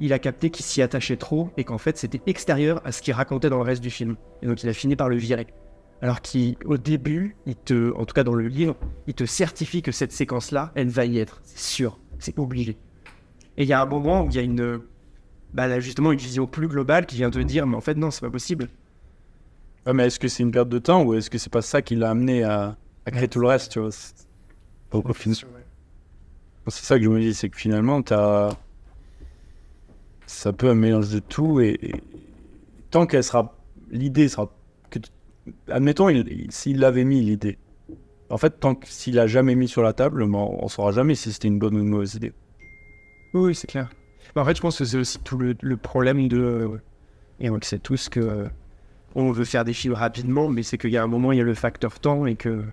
il 0.00 0.12
a 0.12 0.18
capté 0.18 0.50
qu'il 0.50 0.64
s'y 0.64 0.82
attachait 0.82 1.16
trop 1.16 1.50
et 1.56 1.64
qu'en 1.64 1.78
fait, 1.78 1.96
c'était 1.96 2.20
extérieur 2.26 2.82
à 2.84 2.92
ce 2.92 3.00
qu'il 3.00 3.14
racontait 3.14 3.48
dans 3.48 3.56
le 3.56 3.62
reste 3.62 3.82
du 3.82 3.90
film. 3.90 4.16
Et 4.42 4.46
donc, 4.46 4.62
il 4.62 4.68
a 4.68 4.74
fini 4.74 4.96
par 4.96 5.08
le 5.08 5.16
virer. 5.16 5.46
Alors 6.02 6.20
qu'au 6.20 6.76
début, 6.76 7.36
il 7.46 7.54
te, 7.54 7.94
en 7.96 8.04
tout 8.04 8.12
cas 8.12 8.24
dans 8.24 8.34
le 8.34 8.48
livre, 8.48 8.76
il 9.06 9.14
te 9.14 9.24
certifie 9.24 9.80
que 9.80 9.92
cette 9.92 10.12
séquence-là, 10.12 10.72
elle 10.74 10.88
va 10.88 11.06
y 11.06 11.18
être. 11.18 11.40
C'est 11.44 11.72
sûr, 11.72 11.98
c'est 12.18 12.38
obligé. 12.38 12.76
Et 13.56 13.62
il 13.62 13.68
y 13.68 13.72
a 13.72 13.80
un 13.80 13.86
moment 13.86 14.24
où 14.24 14.28
il 14.28 14.34
y 14.34 14.38
a 14.38 14.42
une, 14.42 14.80
bah 15.54 15.66
là, 15.68 15.80
justement, 15.80 16.12
une 16.12 16.18
vision 16.18 16.46
plus 16.46 16.68
globale 16.68 17.06
qui 17.06 17.16
vient 17.16 17.30
te 17.30 17.38
dire, 17.38 17.66
mais 17.66 17.76
en 17.76 17.80
fait, 17.80 17.94
non, 17.94 18.10
c'est 18.10 18.20
pas 18.22 18.30
possible. 18.30 18.68
Ouais, 19.86 19.92
mais 19.92 20.06
est-ce 20.06 20.18
que 20.20 20.28
c'est 20.28 20.42
une 20.42 20.52
perte 20.52 20.68
de 20.68 20.78
temps 20.78 21.02
ou 21.02 21.14
est-ce 21.14 21.28
que 21.30 21.38
c'est 21.38 21.52
pas 21.52 21.62
ça 21.62 21.82
qui 21.82 21.96
l'a 21.96 22.10
amené 22.10 22.44
à, 22.44 22.76
à 23.04 23.10
créer 23.10 23.28
tout 23.28 23.40
le 23.40 23.48
reste, 23.48 23.72
tu 23.72 23.80
vois? 23.80 23.90
C'est- 23.90 24.26
Au- 24.92 24.98
au 25.08 25.12
final- 25.12 25.36
C'est 26.68 26.84
ça 26.84 26.98
que 26.98 27.04
je 27.04 27.08
me 27.08 27.18
dis, 27.20 27.34
c'est 27.34 27.48
que 27.48 27.56
finalement, 27.56 28.02
t'as... 28.02 28.50
ça 30.26 30.52
peut 30.52 30.70
un 30.70 30.74
mélange 30.74 31.10
de 31.10 31.18
tout 31.18 31.60
et, 31.60 31.78
et 31.82 31.94
tant 32.90 33.06
qu'elle 33.06 33.24
sera. 33.24 33.56
L'idée 33.90 34.28
sera. 34.28 34.50
Que 34.90 34.98
tu- 35.00 35.10
Admettons, 35.68 36.08
il- 36.08 36.26
il- 36.28 36.52
s'il 36.52 36.78
l'avait 36.78 37.04
mis 37.04 37.20
l'idée. 37.20 37.58
En 38.30 38.38
fait, 38.38 38.60
tant 38.60 38.74
que 38.74 38.86
s'il 38.88 39.18
a 39.18 39.26
jamais 39.26 39.54
mis 39.54 39.68
sur 39.68 39.82
la 39.82 39.92
table, 39.92 40.24
ben, 40.24 40.38
on 40.38 40.68
saura 40.68 40.92
jamais 40.92 41.14
si 41.14 41.32
c'était 41.32 41.48
une 41.48 41.58
bonne 41.58 41.74
ou 41.76 41.80
une 41.80 41.88
mauvaise 41.88 42.14
idée. 42.14 42.32
Oui, 43.34 43.54
c'est 43.54 43.66
clair. 43.66 43.90
Mais 44.34 44.42
en 44.42 44.44
fait, 44.44 44.56
je 44.56 44.60
pense 44.62 44.78
que 44.78 44.84
c'est 44.84 44.96
aussi 44.98 45.18
tout 45.20 45.38
le, 45.38 45.54
le 45.60 45.76
problème 45.76 46.28
de. 46.28 46.80
et 47.40 47.50
on 47.50 47.54
le 47.54 47.62
sait 47.62 47.78
tous 47.78 48.08
que. 48.08 48.20
euh, 48.20 48.48
on 49.14 49.30
veut 49.30 49.44
faire 49.44 49.64
des 49.64 49.74
films 49.74 49.94
rapidement, 49.94 50.48
mais 50.48 50.62
c'est 50.62 50.78
qu'il 50.78 50.90
y 50.90 50.96
a 50.96 51.02
un 51.02 51.06
moment, 51.06 51.32
il 51.32 51.38
y 51.38 51.40
a 51.40 51.44
le 51.44 51.54
facteur 51.54 52.00
temps 52.00 52.26
et 52.26 52.36
que. 52.36 52.64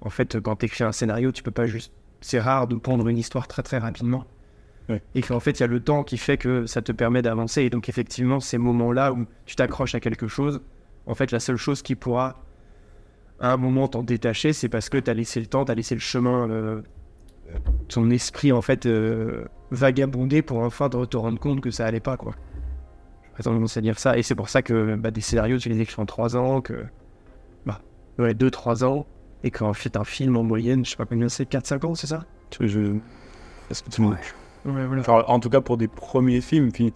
En 0.00 0.10
fait, 0.10 0.38
quand 0.40 0.56
tu 0.56 0.66
écris 0.66 0.84
un 0.84 0.92
scénario, 0.92 1.32
tu 1.32 1.42
peux 1.42 1.50
pas 1.50 1.66
juste. 1.66 1.92
C'est 2.20 2.40
rare 2.40 2.68
de 2.68 2.76
pondre 2.76 3.08
une 3.08 3.18
histoire 3.18 3.48
très 3.48 3.62
très 3.62 3.78
rapidement. 3.78 4.24
Ouais. 4.88 5.02
Et 5.14 5.22
qu'en 5.22 5.40
fait, 5.40 5.58
il 5.58 5.60
y 5.60 5.64
a 5.64 5.66
le 5.66 5.80
temps 5.80 6.02
qui 6.02 6.16
fait 6.16 6.38
que 6.38 6.66
ça 6.66 6.82
te 6.82 6.92
permet 6.92 7.20
d'avancer. 7.20 7.62
Et 7.62 7.70
donc, 7.70 7.88
effectivement, 7.88 8.40
ces 8.40 8.58
moments-là 8.58 9.12
où 9.12 9.26
tu 9.44 9.54
t'accroches 9.56 9.94
à 9.94 10.00
quelque 10.00 10.28
chose, 10.28 10.60
en 11.06 11.14
fait, 11.14 11.30
la 11.30 11.40
seule 11.40 11.56
chose 11.56 11.82
qui 11.82 11.94
pourra 11.94 12.42
à 13.40 13.52
un 13.52 13.56
moment 13.56 13.86
t'en 13.88 14.02
détacher, 14.02 14.52
c'est 14.52 14.68
parce 14.68 14.88
que 14.88 14.98
tu 14.98 15.10
as 15.10 15.14
laissé 15.14 15.40
le 15.40 15.46
temps, 15.46 15.64
tu 15.64 15.72
as 15.72 15.74
laissé 15.74 15.94
le 15.94 16.00
chemin, 16.00 16.48
euh, 16.50 16.80
ton 17.88 18.10
esprit, 18.10 18.50
en 18.52 18.62
fait, 18.62 18.86
euh, 18.86 19.44
vagabonder 19.70 20.42
pour 20.42 20.58
enfin 20.58 20.88
te, 20.88 21.04
te 21.04 21.16
rendre 21.16 21.38
compte 21.38 21.60
que 21.60 21.70
ça 21.70 21.86
allait 21.86 22.00
pas, 22.00 22.16
quoi. 22.16 22.32
J'aurais 23.32 23.42
tendance 23.54 23.76
à 23.76 23.80
dire 23.80 23.98
ça. 23.98 24.18
Et 24.18 24.22
c'est 24.22 24.34
pour 24.34 24.48
ça 24.48 24.62
que 24.62 24.94
bah, 24.96 25.10
des 25.10 25.20
scénarios, 25.20 25.58
tu 25.58 25.68
les 25.68 25.80
écris 25.80 26.00
en 26.00 26.06
3 26.06 26.36
ans, 26.36 26.60
que. 26.60 26.84
Bah, 27.66 27.80
ouais, 28.18 28.34
2-3 28.34 28.84
ans. 28.84 29.06
Et 29.44 29.50
qu'en 29.52 29.72
fait, 29.72 29.96
un 29.96 30.04
film 30.04 30.36
en 30.36 30.42
moyenne, 30.42 30.84
je 30.84 30.90
sais 30.90 30.96
pas 30.96 31.04
combien 31.06 31.28
c'est, 31.28 31.48
4-5 31.48 31.84
ans, 31.86 31.94
c'est 31.94 32.08
ça? 32.08 32.24
Je... 32.60 32.96
Est-ce 33.70 33.82
que 33.84 33.90
tu 33.90 34.02
me- 34.02 34.08
Ouais, 34.64 34.86
voilà. 34.86 35.02
Genre, 35.02 35.30
en 35.30 35.38
tout 35.38 35.48
cas, 35.50 35.60
pour 35.60 35.76
des 35.76 35.86
premiers 35.86 36.40
films, 36.40 36.72
puis 36.72 36.92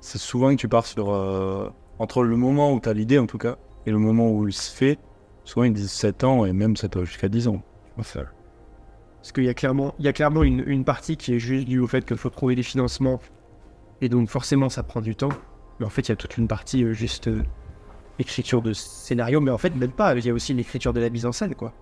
c'est 0.00 0.18
souvent 0.18 0.50
que 0.50 0.56
tu 0.56 0.68
pars 0.68 0.86
sur. 0.86 1.12
euh, 1.12 1.68
entre 1.98 2.22
le 2.22 2.36
moment 2.36 2.72
où 2.72 2.80
tu 2.80 2.88
as 2.88 2.94
l'idée, 2.94 3.18
en 3.18 3.26
tout 3.26 3.36
cas, 3.38 3.56
et 3.84 3.90
le 3.90 3.98
moment 3.98 4.30
où 4.30 4.48
il 4.48 4.54
se 4.54 4.74
fait, 4.74 4.98
souvent 5.44 5.64
ils 5.64 5.72
disent 5.72 5.90
7 5.90 6.24
ans, 6.24 6.46
et 6.46 6.52
même 6.54 6.76
ça 6.76 6.88
peut 6.88 7.04
jusqu'à 7.04 7.28
10 7.28 7.48
ans. 7.48 7.62
Parce 9.22 9.30
qu'il 9.30 9.44
y 9.44 9.48
a 9.48 9.54
clairement, 9.54 9.94
il 10.00 10.04
y 10.04 10.08
a 10.08 10.12
clairement 10.12 10.42
une, 10.42 10.84
partie 10.84 11.16
qui 11.16 11.32
est 11.32 11.38
juste 11.38 11.68
due 11.68 11.78
au 11.78 11.86
fait 11.86 12.04
qu'il 12.04 12.16
faut 12.16 12.28
trouver 12.28 12.56
des 12.56 12.64
financements. 12.64 13.20
Et 14.00 14.08
donc 14.08 14.28
forcément 14.28 14.68
ça 14.68 14.82
prend 14.82 15.00
du 15.00 15.14
temps. 15.14 15.28
Mais 15.78 15.86
en 15.86 15.90
fait 15.90 16.02
il 16.02 16.08
y 16.08 16.12
a 16.12 16.16
toute 16.16 16.36
une 16.38 16.48
partie 16.48 16.82
euh, 16.82 16.92
juste 16.92 17.28
euh, 17.28 17.44
écriture 18.18 18.62
de 18.62 18.72
scénario. 18.72 19.40
Mais 19.40 19.52
en 19.52 19.58
fait 19.58 19.76
même 19.76 19.92
pas, 19.92 20.16
il 20.16 20.26
y 20.26 20.28
a 20.28 20.34
aussi 20.34 20.54
l'écriture 20.54 20.92
de 20.92 20.98
la 20.98 21.08
mise 21.08 21.24
en 21.24 21.30
scène 21.30 21.54
quoi. 21.54 21.72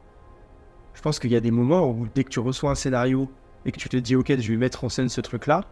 Je 0.93 1.01
pense 1.01 1.19
qu'il 1.19 1.33
y 1.33 1.37
a 1.37 1.41
des 1.41 1.51
moments 1.51 1.89
où 1.89 2.07
dès 2.15 2.25
que 2.25 2.29
tu 2.29 2.41
reçois 2.41 2.73
un 2.73 2.75
scénario 2.75 3.31
et 3.65 3.73
que 3.73 3.79
tu 3.79 3.89
te 3.89 3.97
dis 3.97 4.17
ok 4.17 4.39
je 4.39 4.53
vais 4.53 4.59
mettre 4.59 4.85
en 4.85 4.91
scène 4.91 5.09
ce 5.09 5.23
truc 5.23 5.47
là, 5.47 5.65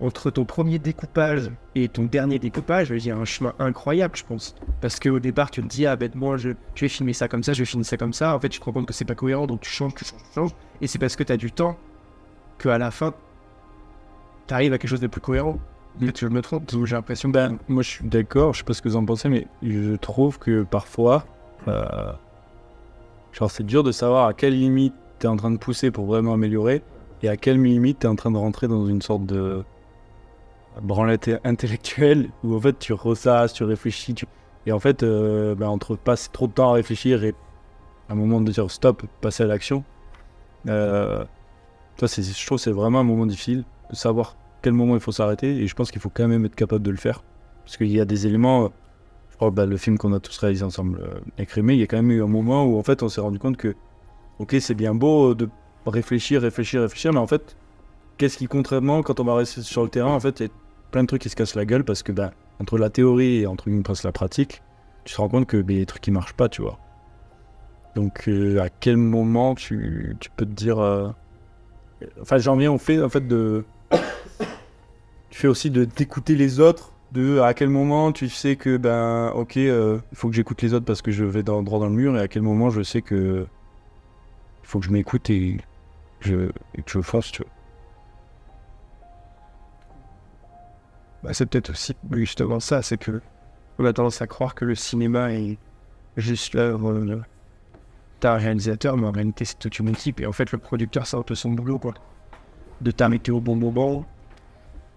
entre 0.00 0.30
ton 0.30 0.44
premier 0.44 0.78
découpage 0.78 1.50
et 1.74 1.88
ton 1.88 2.04
dernier 2.04 2.38
découpage, 2.38 2.90
il 2.90 3.06
y 3.06 3.10
a 3.10 3.16
un 3.16 3.24
chemin 3.24 3.54
incroyable 3.58 4.16
je 4.16 4.24
pense. 4.24 4.54
Parce 4.80 4.98
qu'au 4.98 5.20
départ 5.20 5.50
tu 5.50 5.62
te 5.62 5.68
dis 5.68 5.86
ah 5.86 5.96
ben 5.96 6.10
moi 6.14 6.36
je, 6.36 6.50
je 6.74 6.80
vais 6.80 6.88
filmer 6.88 7.12
ça 7.12 7.28
comme 7.28 7.42
ça, 7.42 7.52
je 7.52 7.60
vais 7.60 7.64
filmer 7.64 7.84
ça 7.84 7.96
comme 7.96 8.12
ça. 8.12 8.34
En 8.34 8.40
fait 8.40 8.48
tu 8.48 8.58
te 8.58 8.64
rends 8.64 8.72
compte 8.72 8.86
que 8.86 8.92
c'est 8.92 9.04
pas 9.04 9.14
cohérent 9.14 9.46
donc 9.46 9.60
tu 9.60 9.70
changes, 9.70 9.94
tu 9.94 10.04
changes, 10.04 10.22
tu 10.22 10.34
changes. 10.34 10.50
Et 10.80 10.86
c'est 10.86 10.98
parce 10.98 11.16
que 11.16 11.22
tu 11.22 11.32
as 11.32 11.36
du 11.36 11.52
temps 11.52 11.76
qu'à 12.58 12.78
la 12.78 12.90
fin, 12.90 13.14
tu 14.46 14.54
arrives 14.54 14.72
à 14.72 14.78
quelque 14.78 14.90
chose 14.90 15.00
de 15.00 15.06
plus 15.06 15.20
cohérent. 15.20 15.58
Peut-être 15.98 16.20
que 16.20 16.26
je 16.26 16.32
me 16.32 16.40
trompe, 16.40 16.70
j'ai 16.84 16.94
l'impression 16.96 17.28
que. 17.30 17.34
Ben, 17.34 17.58
moi 17.68 17.82
je 17.82 17.88
suis 17.88 18.04
d'accord, 18.04 18.54
je 18.54 18.58
sais 18.58 18.64
pas 18.64 18.72
ce 18.72 18.82
que 18.82 18.88
vous 18.88 18.96
en 18.96 19.04
pensez, 19.04 19.28
mais 19.28 19.46
je 19.62 19.94
trouve 19.96 20.38
que 20.38 20.62
parfois, 20.62 21.24
euh, 21.68 22.12
genre 23.32 23.50
c'est 23.50 23.64
dur 23.64 23.82
de 23.82 23.92
savoir 23.92 24.26
à 24.26 24.32
quelle 24.32 24.58
limite 24.58 24.94
tu 25.20 25.26
es 25.26 25.28
en 25.28 25.36
train 25.36 25.50
de 25.50 25.58
pousser 25.58 25.90
pour 25.90 26.06
vraiment 26.06 26.32
améliorer, 26.32 26.82
et 27.22 27.28
à 27.28 27.36
quelle 27.36 27.62
limite 27.62 28.00
tu 28.00 28.06
es 28.06 28.08
en 28.08 28.16
train 28.16 28.30
de 28.30 28.38
rentrer 28.38 28.68
dans 28.68 28.86
une 28.86 29.02
sorte 29.02 29.26
de 29.26 29.64
branlette 30.80 31.30
intellectuelle, 31.44 32.30
où 32.44 32.56
en 32.56 32.60
fait 32.60 32.78
tu 32.78 32.92
ressasses, 32.92 33.52
tu 33.52 33.64
réfléchis, 33.64 34.14
et 34.66 34.72
en 34.72 34.78
fait, 34.78 35.02
euh, 35.02 35.54
ben, 35.54 35.68
entre 35.68 35.96
passer 35.96 36.30
trop 36.32 36.46
de 36.46 36.52
temps 36.52 36.70
à 36.70 36.74
réfléchir 36.74 37.24
et 37.24 37.34
un 38.08 38.14
moment 38.14 38.40
de 38.40 38.50
dire 38.50 38.70
stop, 38.70 39.02
passer 39.20 39.42
à 39.42 39.46
l'action, 39.46 39.84
euh, 40.68 41.24
je 42.00 42.46
trouve 42.46 42.58
que 42.58 42.62
c'est 42.62 42.70
vraiment 42.70 43.00
un 43.00 43.04
moment 43.04 43.26
difficile 43.26 43.64
de 43.90 43.96
savoir 43.96 44.36
quel 44.62 44.72
moment 44.72 44.94
il 44.94 45.00
faut 45.00 45.12
s'arrêter 45.12 45.56
et 45.56 45.66
je 45.66 45.74
pense 45.74 45.90
qu'il 45.90 46.00
faut 46.00 46.10
quand 46.12 46.28
même 46.28 46.44
être 46.44 46.54
capable 46.54 46.82
de 46.82 46.90
le 46.90 46.96
faire. 46.96 47.22
Parce 47.64 47.76
qu'il 47.76 47.90
y 47.90 48.00
a 48.00 48.04
des 48.04 48.26
éléments 48.26 48.64
euh, 48.64 48.68
je 49.30 49.36
crois 49.36 49.50
bah, 49.50 49.66
le 49.66 49.76
film 49.76 49.98
qu'on 49.98 50.12
a 50.12 50.20
tous 50.20 50.36
réalisé 50.38 50.64
ensemble 50.64 51.00
euh, 51.00 51.20
Écrémé 51.38 51.74
il 51.74 51.80
y 51.80 51.82
a 51.82 51.86
quand 51.86 51.96
même 51.96 52.10
eu 52.10 52.22
un 52.22 52.28
moment 52.28 52.64
où 52.64 52.78
en 52.78 52.82
fait 52.82 53.02
on 53.02 53.08
s'est 53.08 53.20
rendu 53.20 53.38
compte 53.38 53.56
que 53.56 53.74
ok 54.38 54.56
c'est 54.60 54.74
bien 54.74 54.94
beau 54.94 55.34
de 55.34 55.48
réfléchir 55.86 56.42
réfléchir 56.42 56.82
réfléchir 56.82 57.12
mais 57.12 57.18
en 57.18 57.26
fait 57.26 57.56
qu'est-ce 58.18 58.36
qui 58.36 58.46
contrairement 58.46 59.02
quand 59.02 59.20
on 59.20 59.24
va 59.24 59.34
rester 59.34 59.62
sur 59.62 59.82
le 59.82 59.88
terrain 59.88 60.12
en 60.12 60.20
fait 60.20 60.40
a 60.40 60.46
plein 60.92 61.02
de 61.02 61.08
trucs 61.08 61.22
qui 61.22 61.28
se 61.28 61.34
cassent 61.34 61.56
la 61.56 61.64
gueule 61.64 61.82
parce 61.82 62.04
que 62.04 62.12
bah, 62.12 62.30
entre 62.60 62.78
la 62.78 62.90
théorie 62.90 63.40
et 63.40 63.46
entre 63.48 63.68
presque 63.82 64.04
la 64.04 64.12
pratique 64.12 64.62
tu 65.04 65.14
te 65.14 65.20
rends 65.20 65.28
compte 65.28 65.46
que 65.46 65.56
bah, 65.56 65.74
des 65.74 65.86
trucs 65.86 66.02
qui 66.02 66.12
marchent 66.12 66.34
pas 66.34 66.48
tu 66.48 66.62
vois. 66.62 66.78
Donc 67.94 68.28
euh, 68.28 68.60
à 68.60 68.68
quel 68.68 68.96
moment 68.96 69.54
tu, 69.54 70.16
tu 70.20 70.30
peux 70.30 70.46
te 70.46 70.52
dire 70.52 70.78
euh, 70.78 71.10
enfin 72.20 72.38
j'en 72.38 72.56
viens 72.56 72.72
au 72.72 72.78
fait 72.78 73.02
en 73.02 73.08
fait 73.08 73.26
de 73.26 73.64
tu 75.30 75.40
fais 75.40 75.48
aussi 75.48 75.70
de 75.70 75.84
d'écouter 75.84 76.36
les 76.36 76.60
autres 76.60 76.92
de 77.12 77.40
à 77.40 77.52
quel 77.52 77.68
moment 77.68 78.12
tu 78.12 78.28
sais 78.28 78.56
que 78.56 78.76
ben 78.78 79.30
ok 79.34 79.56
euh, 79.58 79.98
il 80.12 80.16
faut 80.16 80.28
que 80.28 80.34
j'écoute 80.34 80.62
les 80.62 80.72
autres 80.72 80.86
parce 80.86 81.02
que 81.02 81.10
je 81.10 81.24
vais 81.24 81.42
dans, 81.42 81.62
droit 81.62 81.80
dans 81.80 81.88
le 81.88 81.94
mur 81.94 82.16
et 82.16 82.20
à 82.20 82.28
quel 82.28 82.42
moment 82.42 82.70
je 82.70 82.82
sais 82.82 83.02
que 83.02 83.46
il 84.62 84.66
faut 84.66 84.78
que 84.78 84.86
je 84.86 84.92
m'écoute 84.92 85.28
et, 85.28 85.58
je, 86.20 86.48
et 86.74 86.82
que 86.82 86.90
je 86.90 87.00
fonce 87.00 87.30
tu 87.30 87.42
vois 87.42 87.50
Bah, 91.22 91.32
c'est 91.32 91.46
peut-être 91.46 91.70
aussi 91.70 91.94
justement 92.12 92.60
ça, 92.60 92.82
c'est 92.82 92.98
que 92.98 93.20
on 93.78 93.84
a 93.84 93.92
tendance 93.92 94.20
à 94.22 94.26
croire 94.26 94.54
que 94.54 94.64
le 94.64 94.74
cinéma 94.74 95.32
est 95.32 95.58
juste 96.16 96.54
l'œuvre 96.54 96.92
euh, 96.92 97.22
d'un 98.20 98.34
réalisateur, 98.34 98.96
mais 98.96 99.06
en 99.06 99.12
réalité 99.12 99.44
c'est 99.44 99.58
toute 99.58 99.78
une 99.78 99.88
équipe. 99.88 100.20
Et 100.20 100.26
en 100.26 100.32
fait, 100.32 100.52
le 100.52 100.58
producteur, 100.58 101.06
c'est 101.06 101.16
un 101.16 101.34
son 101.34 101.50
boulot, 101.50 101.78
quoi. 101.78 101.94
De 102.80 102.90
t'arrêter 102.90 103.30
au 103.30 103.40
bon 103.40 103.56
moment. 103.56 104.04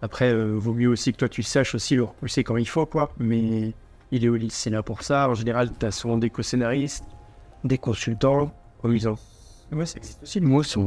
Après, 0.01 0.33
euh, 0.33 0.53
vaut 0.57 0.73
mieux 0.73 0.89
aussi 0.89 1.13
que 1.13 1.17
toi 1.17 1.29
tu 1.29 1.41
saches 1.41 1.75
aussi 1.75 1.95
le 1.95 2.03
repousser 2.03 2.43
quand 2.43 2.57
il 2.57 2.67
faut, 2.67 2.85
quoi. 2.85 3.11
Mais 3.17 3.73
il 4.11 4.25
est 4.25 4.29
au 4.29 4.35
lycée 4.35 4.69
là 4.69 4.83
pour 4.83 5.03
ça. 5.03 5.29
En 5.29 5.35
général, 5.35 5.71
t'as 5.71 5.91
souvent 5.91 6.17
des 6.17 6.29
co-scénaristes, 6.29 7.05
des 7.63 7.77
consultants. 7.77 8.51
Ouais, 8.83 9.85
c'est 9.85 9.97
existe 9.97 10.21
aussi 10.21 10.39
le 10.39 10.47
mot 10.47 10.61
sur 10.61 10.81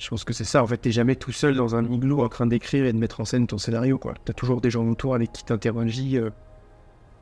je 0.00 0.08
pense 0.08 0.24
que 0.24 0.32
c'est 0.32 0.44
ça, 0.44 0.62
en 0.62 0.66
fait, 0.66 0.78
t'es 0.78 0.92
jamais 0.92 1.14
tout 1.14 1.30
seul 1.30 1.54
dans 1.54 1.76
un 1.76 1.84
igloo 1.84 2.22
en 2.22 2.30
train 2.30 2.46
d'écrire 2.46 2.86
et 2.86 2.92
de 2.92 2.96
mettre 2.96 3.20
en 3.20 3.26
scène 3.26 3.46
ton 3.46 3.58
scénario, 3.58 3.98
quoi. 3.98 4.14
T'as 4.24 4.32
toujours 4.32 4.62
des 4.62 4.70
gens 4.70 4.88
autour 4.88 5.14
avec 5.14 5.30
qui 5.30 5.44
t'interrogent, 5.44 6.14
euh, 6.14 6.30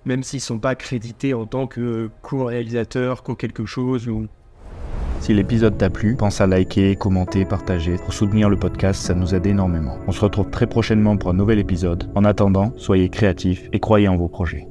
même 0.04 0.22
s'ils 0.22 0.40
sont 0.40 0.60
pas 0.60 0.76
crédités 0.76 1.34
en 1.34 1.44
tant 1.44 1.66
que 1.66 1.80
euh, 1.80 2.10
co-réalisateur, 2.22 3.24
co-quelque 3.24 3.66
chose, 3.66 4.08
ou... 4.08 4.28
Si 5.18 5.34
l'épisode 5.34 5.76
t'a 5.76 5.90
plu, 5.90 6.14
pense 6.14 6.40
à 6.40 6.46
liker, 6.46 6.94
commenter, 6.94 7.44
partager. 7.44 7.96
Pour 7.96 8.14
soutenir 8.14 8.48
le 8.48 8.56
podcast, 8.56 9.02
ça 9.02 9.14
nous 9.14 9.34
aide 9.34 9.46
énormément. 9.46 9.98
On 10.06 10.12
se 10.12 10.20
retrouve 10.20 10.48
très 10.50 10.68
prochainement 10.68 11.16
pour 11.16 11.30
un 11.30 11.34
nouvel 11.34 11.58
épisode. 11.58 12.08
En 12.14 12.24
attendant, 12.24 12.72
soyez 12.76 13.08
créatifs 13.08 13.68
et 13.72 13.80
croyez 13.80 14.06
en 14.06 14.16
vos 14.16 14.28
projets. 14.28 14.67